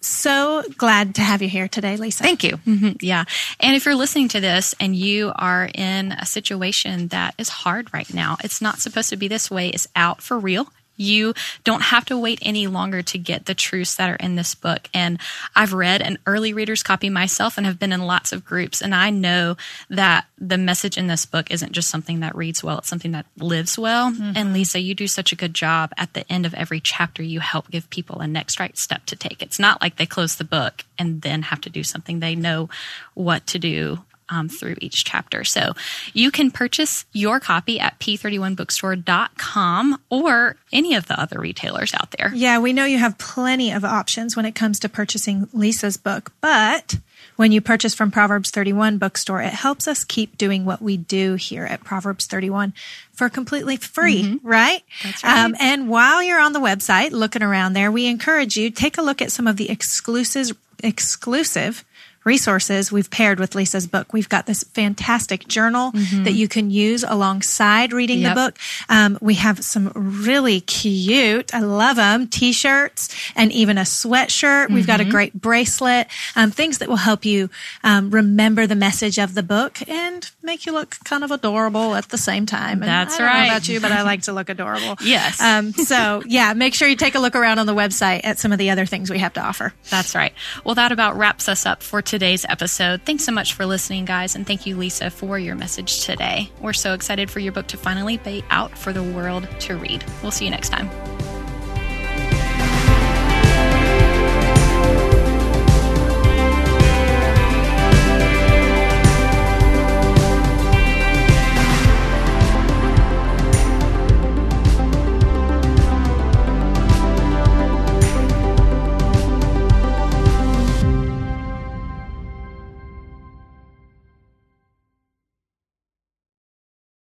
so 0.00 0.62
glad 0.76 1.14
to 1.16 1.22
have 1.22 1.40
you 1.42 1.48
here 1.48 1.68
today, 1.68 1.96
Lisa. 1.96 2.22
Thank 2.24 2.42
you. 2.42 2.56
Mhm, 2.66 2.96
Yeah. 3.00 3.24
And 3.60 3.76
if 3.76 3.84
you're 3.84 3.94
listening 3.94 4.28
to 4.28 4.40
this 4.40 4.74
and 4.80 4.96
you 4.96 5.32
are 5.36 5.70
in 5.74 6.12
a 6.12 6.26
situation 6.26 7.08
that 7.08 7.34
is 7.38 7.48
hard 7.48 7.92
right 7.94 8.12
now, 8.12 8.38
it's 8.42 8.60
not 8.60 8.80
supposed 8.80 9.10
to 9.10 9.16
be 9.16 9.28
this 9.28 9.50
way. 9.50 9.68
It's 9.68 9.86
out 9.94 10.20
for 10.22 10.38
real. 10.38 10.72
You 10.98 11.32
don't 11.64 11.84
have 11.84 12.04
to 12.06 12.18
wait 12.18 12.38
any 12.42 12.66
longer 12.66 13.00
to 13.02 13.16
get 13.16 13.46
the 13.46 13.54
truths 13.54 13.94
that 13.96 14.10
are 14.10 14.16
in 14.16 14.34
this 14.34 14.54
book. 14.54 14.90
And 14.92 15.18
I've 15.56 15.72
read 15.72 16.02
an 16.02 16.18
early 16.26 16.52
reader's 16.52 16.82
copy 16.82 17.08
myself 17.08 17.56
and 17.56 17.66
have 17.66 17.78
been 17.78 17.92
in 17.92 18.02
lots 18.02 18.32
of 18.32 18.44
groups. 18.44 18.82
And 18.82 18.94
I 18.94 19.08
know 19.10 19.56
that 19.88 20.26
the 20.36 20.58
message 20.58 20.98
in 20.98 21.06
this 21.06 21.24
book 21.24 21.50
isn't 21.50 21.72
just 21.72 21.88
something 21.88 22.20
that 22.20 22.36
reads 22.36 22.62
well, 22.62 22.78
it's 22.78 22.88
something 22.88 23.12
that 23.12 23.26
lives 23.38 23.78
well. 23.78 24.12
Mm-hmm. 24.12 24.32
And 24.34 24.52
Lisa, 24.52 24.80
you 24.80 24.94
do 24.94 25.06
such 25.06 25.32
a 25.32 25.36
good 25.36 25.54
job 25.54 25.92
at 25.96 26.12
the 26.12 26.30
end 26.30 26.44
of 26.44 26.54
every 26.54 26.80
chapter. 26.80 27.22
You 27.22 27.40
help 27.40 27.70
give 27.70 27.88
people 27.90 28.20
a 28.20 28.26
next 28.26 28.60
right 28.60 28.76
step 28.76 29.06
to 29.06 29.16
take. 29.16 29.42
It's 29.42 29.58
not 29.58 29.80
like 29.80 29.96
they 29.96 30.06
close 30.06 30.36
the 30.36 30.44
book 30.44 30.84
and 30.98 31.22
then 31.22 31.42
have 31.42 31.60
to 31.62 31.70
do 31.70 31.84
something. 31.84 32.20
They 32.20 32.34
know 32.34 32.68
what 33.14 33.46
to 33.48 33.58
do 33.58 34.00
um, 34.28 34.48
through 34.48 34.76
each 34.80 35.04
chapter. 35.04 35.44
So 35.44 35.72
you 36.12 36.30
can 36.30 36.50
purchase 36.50 37.04
your 37.12 37.40
copy 37.40 37.80
at 37.80 37.98
p31bookstore.com 37.98 40.00
or 40.10 40.56
any 40.72 40.94
of 40.94 41.06
the 41.06 41.20
other 41.20 41.40
retailers 41.40 41.94
out 41.94 42.12
there. 42.12 42.32
Yeah, 42.34 42.58
we 42.58 42.72
know 42.72 42.84
you 42.84 42.98
have 42.98 43.18
plenty 43.18 43.72
of 43.72 43.84
options 43.84 44.36
when 44.36 44.46
it 44.46 44.54
comes 44.54 44.78
to 44.80 44.88
purchasing 44.88 45.48
Lisa's 45.52 45.96
book, 45.96 46.32
but 46.40 46.98
when 47.36 47.52
you 47.52 47.60
purchase 47.60 47.94
from 47.94 48.10
Proverbs 48.10 48.50
31 48.50 48.98
bookstore, 48.98 49.40
it 49.40 49.52
helps 49.52 49.86
us 49.86 50.02
keep 50.02 50.36
doing 50.36 50.64
what 50.64 50.82
we 50.82 50.96
do 50.96 51.34
here 51.34 51.64
at 51.64 51.84
Proverbs 51.84 52.26
31 52.26 52.74
for 53.12 53.28
completely 53.28 53.76
free, 53.76 54.24
mm-hmm. 54.24 54.46
right? 54.46 54.82
That's 55.04 55.22
right. 55.22 55.44
Um, 55.44 55.54
and 55.60 55.88
while 55.88 56.20
you're 56.20 56.40
on 56.40 56.52
the 56.52 56.58
website 56.58 57.12
looking 57.12 57.42
around 57.42 57.74
there, 57.74 57.92
we 57.92 58.06
encourage 58.06 58.56
you 58.56 58.70
take 58.70 58.98
a 58.98 59.02
look 59.02 59.22
at 59.22 59.30
some 59.30 59.46
of 59.46 59.56
the 59.56 59.70
exclusive 59.70 60.56
exclusive 60.82 61.84
resources 62.28 62.92
we've 62.92 63.10
paired 63.10 63.40
with 63.40 63.54
Lisa's 63.54 63.86
book. 63.86 64.12
We've 64.12 64.28
got 64.28 64.44
this 64.44 64.62
fantastic 64.62 65.48
journal 65.48 65.92
mm-hmm. 65.92 66.24
that 66.24 66.32
you 66.32 66.46
can 66.46 66.70
use 66.70 67.02
alongside 67.02 67.94
reading 67.94 68.18
yep. 68.18 68.34
the 68.34 68.40
book. 68.40 68.58
Um, 68.90 69.16
we 69.22 69.34
have 69.36 69.64
some 69.64 69.90
really 69.94 70.60
cute, 70.60 71.54
I 71.54 71.60
love 71.60 71.96
them, 71.96 72.28
t-shirts 72.28 73.16
and 73.34 73.50
even 73.50 73.78
a 73.78 73.82
sweatshirt. 73.82 74.66
Mm-hmm. 74.66 74.74
We've 74.74 74.86
got 74.86 75.00
a 75.00 75.04
mm-hmm. 75.04 75.10
great 75.10 75.40
bracelet, 75.40 76.08
um, 76.36 76.50
things 76.50 76.78
that 76.78 76.88
will 76.88 76.96
help 76.96 77.24
you 77.24 77.48
um, 77.82 78.10
remember 78.10 78.66
the 78.66 78.76
message 78.76 79.18
of 79.18 79.34
the 79.34 79.42
book 79.42 79.78
and 79.88 80.30
make 80.42 80.66
you 80.66 80.72
look 80.72 80.96
kind 81.04 81.24
of 81.24 81.30
adorable 81.30 81.94
at 81.94 82.10
the 82.10 82.18
same 82.18 82.44
time. 82.44 82.82
And 82.82 82.90
That's 82.90 83.18
I 83.18 83.24
right. 83.24 83.44
about 83.46 83.68
you, 83.68 83.80
but 83.80 83.90
I 83.90 84.02
like 84.02 84.22
to 84.22 84.34
look 84.34 84.50
adorable. 84.50 84.96
yes. 85.02 85.40
Um, 85.40 85.72
so 85.72 86.22
yeah, 86.26 86.52
make 86.52 86.74
sure 86.74 86.86
you 86.88 86.96
take 86.96 87.14
a 87.14 87.20
look 87.20 87.34
around 87.34 87.58
on 87.58 87.64
the 87.64 87.74
website 87.74 88.20
at 88.24 88.38
some 88.38 88.52
of 88.52 88.58
the 88.58 88.68
other 88.68 88.84
things 88.84 89.08
we 89.08 89.18
have 89.20 89.32
to 89.32 89.40
offer. 89.40 89.72
That's 89.88 90.14
right. 90.14 90.34
Well, 90.62 90.74
that 90.74 90.92
about 90.92 91.16
wraps 91.16 91.48
us 91.48 91.64
up 91.64 91.82
for 91.82 92.02
today 92.02 92.17
today's 92.18 92.44
episode. 92.48 93.00
Thanks 93.02 93.22
so 93.22 93.30
much 93.30 93.54
for 93.54 93.64
listening, 93.64 94.04
guys, 94.04 94.34
and 94.34 94.44
thank 94.44 94.66
you, 94.66 94.76
Lisa, 94.76 95.08
for 95.08 95.38
your 95.38 95.54
message 95.54 96.04
today. 96.04 96.50
We're 96.60 96.72
so 96.72 96.92
excited 96.92 97.30
for 97.30 97.38
your 97.38 97.52
book 97.52 97.68
to 97.68 97.76
finally 97.76 98.16
be 98.16 98.42
out 98.50 98.76
for 98.76 98.92
the 98.92 99.04
world 99.04 99.46
to 99.60 99.76
read. 99.76 100.04
We'll 100.20 100.32
see 100.32 100.44
you 100.44 100.50
next 100.50 100.70
time. 100.70 100.90